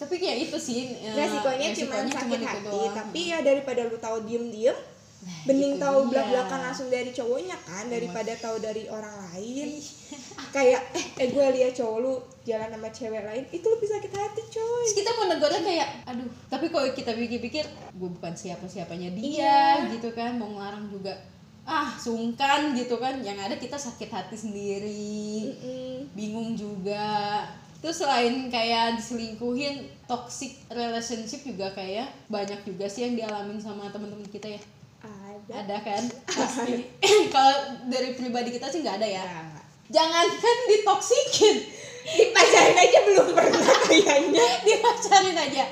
Tapi 0.00 0.14
kayak 0.16 0.48
itu 0.48 0.56
sih 0.56 0.96
eh, 0.96 1.12
resikonya 1.12 1.76
cuma 1.76 2.00
resikonya 2.00 2.12
sakit 2.16 2.40
itu 2.40 2.48
hati. 2.48 2.64
doang. 2.72 2.94
tapi 2.96 3.20
ya 3.28 3.38
daripada 3.44 3.80
lu 3.84 3.96
tahu 4.00 4.16
diem 4.24 4.48
diem 4.48 4.78
Nah, 5.24 5.48
bening 5.48 5.74
itu 5.74 5.80
tahu 5.80 5.98
dia. 6.04 6.08
belak 6.12 6.26
belakan 6.28 6.60
langsung 6.62 6.88
dari 6.88 7.10
cowoknya 7.10 7.56
kan 7.64 7.88
daripada 7.88 8.32
tahu 8.36 8.56
dari 8.60 8.84
orang 8.86 9.16
lain. 9.32 9.80
Kayak 10.54 10.84
eh 10.92 11.06
eh 11.16 11.28
gue 11.28 11.46
lihat 11.56 11.72
cowok 11.72 11.98
lu 11.98 12.12
jalan 12.44 12.68
sama 12.68 12.88
cewek 12.88 13.22
lain 13.24 13.44
itu 13.48 13.64
lebih 13.64 13.88
sakit 13.88 14.12
hati 14.12 14.42
coy. 14.46 14.82
Terus 14.84 14.94
kita 14.94 15.10
mau 15.16 15.26
negornya 15.26 15.62
kayak 15.62 15.88
aduh 16.04 16.28
tapi 16.46 16.68
kalau 16.68 16.86
kita 16.92 17.10
pikir-pikir 17.10 17.64
gue 17.90 18.10
bukan 18.12 18.32
siapa-siapanya 18.32 19.10
dia 19.10 19.80
Iya. 19.80 19.92
gitu 19.96 20.12
kan. 20.12 20.36
Mau 20.36 20.52
ngelarang 20.52 20.92
juga 20.92 21.16
ah 21.64 21.96
sungkan 21.96 22.76
gitu 22.76 23.00
kan. 23.00 23.24
Yang 23.24 23.38
ada 23.42 23.56
kita 23.56 23.76
sakit 23.76 24.10
hati 24.12 24.36
sendiri. 24.36 25.24
Mm-mm. 25.50 26.12
bingung 26.12 26.52
juga. 26.54 27.42
Terus 27.80 28.00
selain 28.00 28.48
kayak 28.48 28.96
diselingkuhin 28.96 29.84
toxic 30.04 30.56
relationship 30.68 31.44
juga 31.44 31.68
kayak 31.72 32.08
banyak 32.28 32.60
juga 32.64 32.88
sih 32.88 33.04
yang 33.04 33.14
dialamin 33.14 33.60
sama 33.60 33.88
teman-teman 33.88 34.24
kita 34.24 34.48
ya 34.48 34.60
ada. 35.44 35.60
Ada 35.60 35.76
kan? 35.84 36.02
Pasti. 36.40 36.74
Kalau 37.34 37.56
dari 37.88 38.16
pribadi 38.16 38.50
kita 38.56 38.72
sih 38.72 38.80
nggak 38.80 38.96
ada 39.02 39.08
ya. 39.08 39.24
Ya. 39.24 39.42
jangan 39.92 40.26
kan 40.26 40.56
ditoksikin. 40.72 41.56
Dipacarin 42.04 42.76
aja 42.76 42.98
belum 43.08 43.28
pernah 43.32 43.76
kayaknya. 43.88 44.46
Dipacarin 44.64 45.36
aja. 45.36 45.64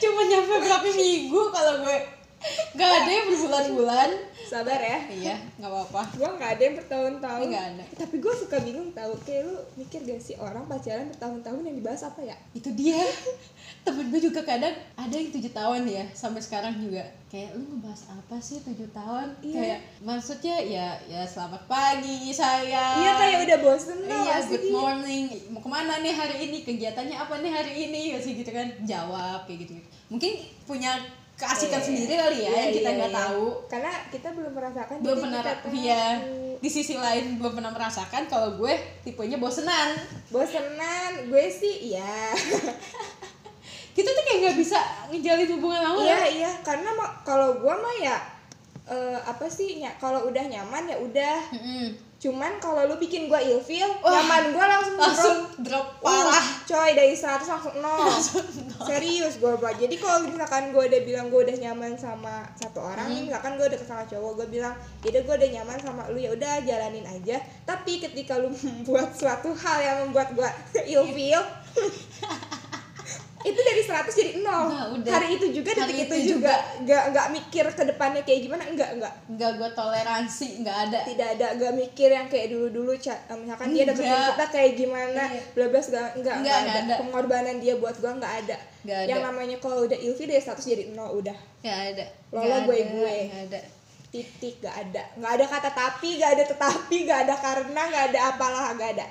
Cuma 0.00 0.24
nyampe 0.24 0.54
berapa 0.64 0.88
minggu 0.88 1.40
kalau 1.52 1.84
gue. 1.84 1.98
Nggak 2.76 2.90
ada 3.04 3.10
yang 3.10 3.26
berbulan-bulan 3.28 4.10
sabar 4.48 4.80
ya. 4.80 4.98
Iya 5.12 5.36
nggak 5.60 5.68
apa-apa. 5.68 6.02
Gue 6.16 6.30
nggak 6.40 6.50
ada 6.56 6.62
yang 6.64 6.76
bertahun-tahun. 6.80 7.46
Nggak 7.52 7.66
ada. 7.76 7.84
tapi 8.00 8.16
gue 8.16 8.34
suka 8.34 8.56
bingung 8.64 8.90
tahu 8.96 9.12
kayak 9.22 9.42
lu 9.44 9.56
mikir 9.76 10.00
gak 10.08 10.20
sih 10.24 10.34
orang 10.40 10.64
pacaran 10.64 11.12
bertahun-tahun 11.12 11.60
yang 11.68 11.76
dibahas 11.76 12.02
apa 12.08 12.20
ya? 12.24 12.36
Itu 12.56 12.72
dia. 12.72 12.96
Temen 13.84 14.08
gue 14.08 14.20
juga 14.20 14.40
kadang 14.42 14.72
ada 14.96 15.14
yang 15.14 15.28
tujuh 15.28 15.52
tahun 15.52 15.84
ya 15.84 16.04
sampai 16.16 16.40
sekarang 16.40 16.80
juga. 16.80 17.04
Kayak 17.28 17.60
lu 17.60 17.76
ngebahas 17.76 18.02
apa 18.08 18.36
sih 18.40 18.64
tujuh 18.64 18.88
tahun? 18.96 19.36
Iya. 19.44 19.60
kayak 19.60 19.80
maksudnya 20.00 20.56
ya 20.64 20.88
ya 21.04 21.22
selamat 21.28 21.68
pagi 21.68 22.32
saya 22.32 22.96
iya 23.04 23.12
kayak 23.20 23.38
udah 23.44 23.58
bosen 23.60 24.00
lah 24.08 24.24
iya 24.24 24.36
good 24.48 24.64
dia. 24.64 24.72
morning. 24.72 25.24
Mau 25.52 25.60
ke 25.60 25.68
mana 25.68 26.00
nih 26.00 26.16
hari 26.16 26.48
ini? 26.48 26.64
Kegiatannya 26.64 27.16
apa 27.20 27.44
nih 27.44 27.52
hari 27.52 27.72
ini? 27.76 28.16
Ya 28.16 28.18
sih 28.18 28.32
gitu 28.32 28.48
kan. 28.48 28.72
Jawab 28.88 29.44
kayak 29.44 29.68
gitu, 29.68 29.76
mungkin 30.08 30.40
punya 30.64 30.96
keasikan 31.38 31.78
Iya. 31.78 31.86
sendiri 31.86 32.14
kali 32.18 32.38
ya 32.42 32.50
Iya, 32.50 32.58
yang 32.58 32.72
kita 32.74 32.88
iya, 32.90 32.96
nggak 32.98 33.12
iya. 33.14 33.20
tahu. 33.22 33.44
Karena 33.70 33.92
kita 34.10 34.28
belum 34.34 34.52
merasakan 34.58 34.94
belum 34.98 35.18
pernah 35.22 35.42
iya 35.70 36.04
di 36.58 36.66
sisi 36.66 36.98
lain 36.98 37.38
belum 37.38 37.54
pernah 37.54 37.70
merasakan 37.70 38.26
kalau 38.26 38.58
gue 38.58 38.74
tipenya 39.06 39.38
bosenan. 39.38 39.94
Bosenan 40.34 41.30
gue 41.30 41.44
sih 41.46 41.94
iya. 41.94 42.34
Kita 43.96 44.14
tuh 44.14 44.22
kayak 44.26 44.38
nggak 44.46 44.56
bisa 44.58 44.78
ngejalin 45.10 45.48
hubungan 45.58 45.80
lama 45.82 45.98
iya 46.02 46.20
iya. 46.26 46.50
Karena 46.66 46.90
kalau 47.22 47.62
gue 47.62 47.74
mah 47.74 47.96
ya 48.02 48.18
eh, 48.90 49.18
apa 49.22 49.46
sih 49.46 49.78
ya 49.78 49.94
kalau 50.02 50.26
udah 50.26 50.42
nyaman 50.42 50.90
ya 50.90 50.98
udah. 50.98 51.38
Mm-mm. 51.54 52.07
Cuman 52.18 52.58
kalau 52.58 52.82
lu 52.90 52.98
bikin 52.98 53.30
gue 53.30 53.38
ilfeel 53.38 53.86
Wah, 54.02 54.10
nyaman 54.10 54.50
gue 54.50 54.66
langsung 54.66 54.96
langsung 54.98 55.38
drop. 55.62 56.02
drop 56.02 56.02
parah. 56.02 56.34
Uh, 56.34 56.46
coy 56.66 56.90
dari 56.98 57.14
100 57.14 57.46
langsung 57.54 57.76
nol. 57.78 58.10
Serius 58.90 59.38
gue 59.38 59.54
buat 59.54 59.78
jadi 59.78 59.94
kalau 59.94 60.26
misalkan 60.26 60.74
gue 60.74 60.82
udah 60.82 61.02
bilang 61.06 61.30
gue 61.30 61.40
udah 61.46 61.56
nyaman 61.62 61.94
sama 61.94 62.42
satu 62.58 62.82
orang 62.82 63.06
nih 63.06 63.30
misalkan 63.30 63.54
gue 63.54 63.70
udah 63.70 63.78
sama 63.78 64.02
cowok 64.10 64.32
gue 64.42 64.58
bilang 64.58 64.74
jadi 64.98 65.22
gue 65.22 65.34
udah 65.38 65.50
nyaman 65.62 65.78
sama 65.78 66.02
lu 66.10 66.18
ya 66.18 66.34
udah 66.34 66.58
jalanin 66.66 67.06
aja. 67.06 67.38
Tapi 67.62 68.02
ketika 68.02 68.34
lu 68.42 68.50
membuat 68.66 69.14
suatu 69.14 69.54
hal 69.54 69.78
yang 69.78 69.96
membuat 70.10 70.34
gue 70.34 70.50
ilfeel 70.98 71.42
itu 73.40 73.54
dari 73.56 73.80
100 73.80 74.10
jadi 74.10 74.32
nol 74.38 74.66
Nah, 74.68 74.84
udah. 74.90 75.12
hari 75.12 75.28
itu 75.34 75.46
juga 75.52 75.70
Hari 75.70 75.80
detik 75.88 75.98
itu 76.00 76.14
itu 76.16 76.16
juga 76.34 76.54
nggak 76.80 77.02
nggak 77.08 77.26
mikir 77.30 77.64
ke 77.68 77.82
depannya 77.84 78.22
kayak 78.22 78.40
gimana 78.42 78.62
enggak 78.64 78.90
enggak 78.92 79.12
nggak 79.28 79.50
gue 79.54 79.70
toleransi 79.72 80.48
nggak 80.58 80.76
ada 80.84 80.98
tidak 81.04 81.28
ada 81.34 81.46
gak 81.54 81.72
mikir 81.72 82.08
yang 82.10 82.26
kayak 82.26 82.46
dulu 82.48 82.66
dulu 82.68 82.92
misalkan 82.92 83.68
dia 83.70 83.84
dapetin 83.84 84.04
Enggak. 84.04 84.26
kita 84.32 84.46
kayak 84.50 84.72
gimana 84.74 85.22
Iya. 85.24 85.40
bla 85.52 85.66
bla 85.66 85.80
segala 85.80 86.08
enggak 86.10 86.34
Enggak, 86.34 86.34
enggak, 86.36 86.58
enggak 86.58 86.76
ada. 86.76 86.82
ada. 86.84 86.94
pengorbanan 86.98 87.56
dia 87.58 87.74
buat 87.76 87.94
gua 87.96 88.12
enggak 88.12 88.34
ada 88.40 88.56
Nggak 88.80 88.98
ada. 88.98 89.08
yang 89.08 89.20
namanya 89.22 89.56
kalau 89.58 89.78
udah 89.84 89.98
ilfi 89.98 90.24
dari 90.24 90.40
status 90.40 90.64
jadi 90.64 90.84
nol 90.90 91.10
udah 91.14 91.36
nggak 91.60 91.78
ada 91.92 92.04
Lolo 92.28 92.42
Nggak 92.44 92.60
gue 92.64 92.74
ada, 92.76 92.90
gue. 92.90 93.16
nggak 93.24 93.44
ada 93.46 93.60
titik 94.08 94.54
gak 94.58 94.76
ada 94.82 95.02
nggak 95.14 95.32
ada 95.32 95.44
kata 95.46 95.70
tapi 95.70 96.16
gak 96.16 96.30
ada 96.32 96.44
tetapi 96.44 96.96
gak 97.04 97.20
ada 97.22 97.34
karena 97.36 97.82
gak 97.86 98.04
ada 98.08 98.18
apalah 98.26 98.72
gak 98.72 98.96
ada 98.96 99.06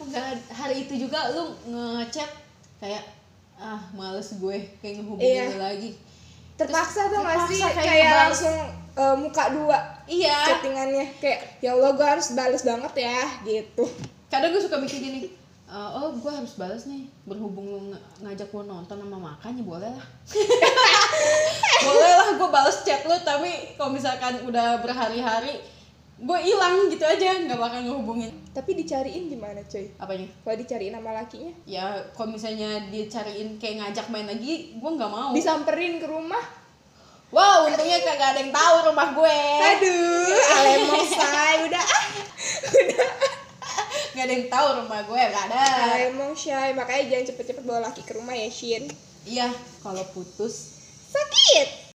nggak 0.00 0.24
ada. 0.30 0.44
hari 0.52 0.84
itu 0.84 0.94
juga 0.96 1.30
lu 1.30 1.54
ngechat 1.66 2.30
kayak 2.80 3.04
ah 3.54 3.80
males 3.92 4.32
gue 4.32 4.56
kayak 4.78 4.94
ngehubungin 4.98 5.28
Iya. 5.46 5.46
lagi 5.54 5.90
terpaksa 6.56 7.06
tuh 7.06 7.20
gak 7.20 7.44
sih 7.46 7.56
terpaksa 7.56 7.68
kayak, 7.74 7.84
kayak 7.86 8.04
balas. 8.06 8.20
langsung 8.26 8.56
eh, 8.94 9.16
muka 9.16 9.44
dua 9.50 9.78
iya 10.06 10.36
chattingannya 10.46 11.06
kayak 11.18 11.40
ya 11.58 11.70
Allah 11.70 11.92
gue 11.92 12.06
harus 12.06 12.32
bales 12.32 12.62
banget 12.62 12.92
ya 12.98 13.20
gitu 13.42 13.84
kadang 14.26 14.50
gue 14.50 14.60
suka 14.60 14.76
mikir 14.76 14.98
gini 14.98 15.20
"Eh, 15.66 15.90
oh 15.92 16.10
gue 16.12 16.26
harus 16.28 16.56
balas 16.56 16.82
nih 16.84 17.06
berhubung 17.22 17.62
lu 17.64 17.78
ng- 17.86 18.00
ngajak 18.20 18.48
gue 18.48 18.62
nonton 18.62 18.96
sama 18.96 19.18
makan 19.18 19.54
ya 19.54 19.64
boleh 19.64 19.90
lah 19.90 20.06
boleh 21.82 22.12
lah 22.12 22.28
gue 22.34 22.48
balas 22.50 22.82
chat 22.82 23.02
lu 23.02 23.16
tapi 23.20 23.50
kalau 23.74 23.90
misalkan 23.90 24.40
udah 24.42 24.80
berhari-hari 24.80 25.60
gue 26.20 26.38
hilang 26.44 26.92
gitu 26.92 27.00
aja 27.00 27.40
nggak 27.40 27.56
bakal 27.56 27.80
ngehubungin. 27.80 28.28
Tapi 28.52 28.76
dicariin 28.76 29.32
gimana 29.32 29.64
coy 29.64 29.88
apanya? 29.96 30.28
Kalau 30.44 30.56
dicariin 30.60 30.92
sama 30.92 31.16
lakinya? 31.16 31.52
Ya 31.64 31.96
kalau 32.12 32.36
misalnya 32.36 32.84
dia 32.92 33.08
cariin 33.08 33.56
kayak 33.56 33.80
ngajak 33.80 34.06
main 34.12 34.28
lagi 34.28 34.76
gue 34.76 34.90
nggak 35.00 35.08
mau. 35.08 35.32
Disamperin 35.32 35.96
ke 35.96 36.04
rumah? 36.04 36.44
Wow 37.32 37.72
untungnya 37.72 38.04
kagak 38.04 38.36
ada 38.36 38.40
yang 38.44 38.52
tahu 38.52 38.74
rumah 38.92 39.08
gue. 39.16 39.38
Aduh 39.64 40.36
alemong 40.60 41.06
say 41.08 41.56
udah. 41.64 41.84
Ah 41.88 42.04
nggak 44.12 44.24
ada 44.26 44.34
yang 44.36 44.48
tahu 44.52 44.66
rumah 44.84 45.00
gue 45.08 45.22
nggak 45.24 45.44
ada. 45.48 45.64
Alemong 45.96 46.36
shy 46.36 46.76
makanya 46.76 47.16
jangan 47.16 47.24
cepet-cepet 47.32 47.64
bawa 47.64 47.88
laki 47.88 48.04
ke 48.04 48.12
rumah 48.12 48.36
ya 48.36 48.52
Shin. 48.52 48.84
Iya 49.24 49.48
kalau 49.80 50.04
putus. 50.12 50.76
Sakit 51.08 51.80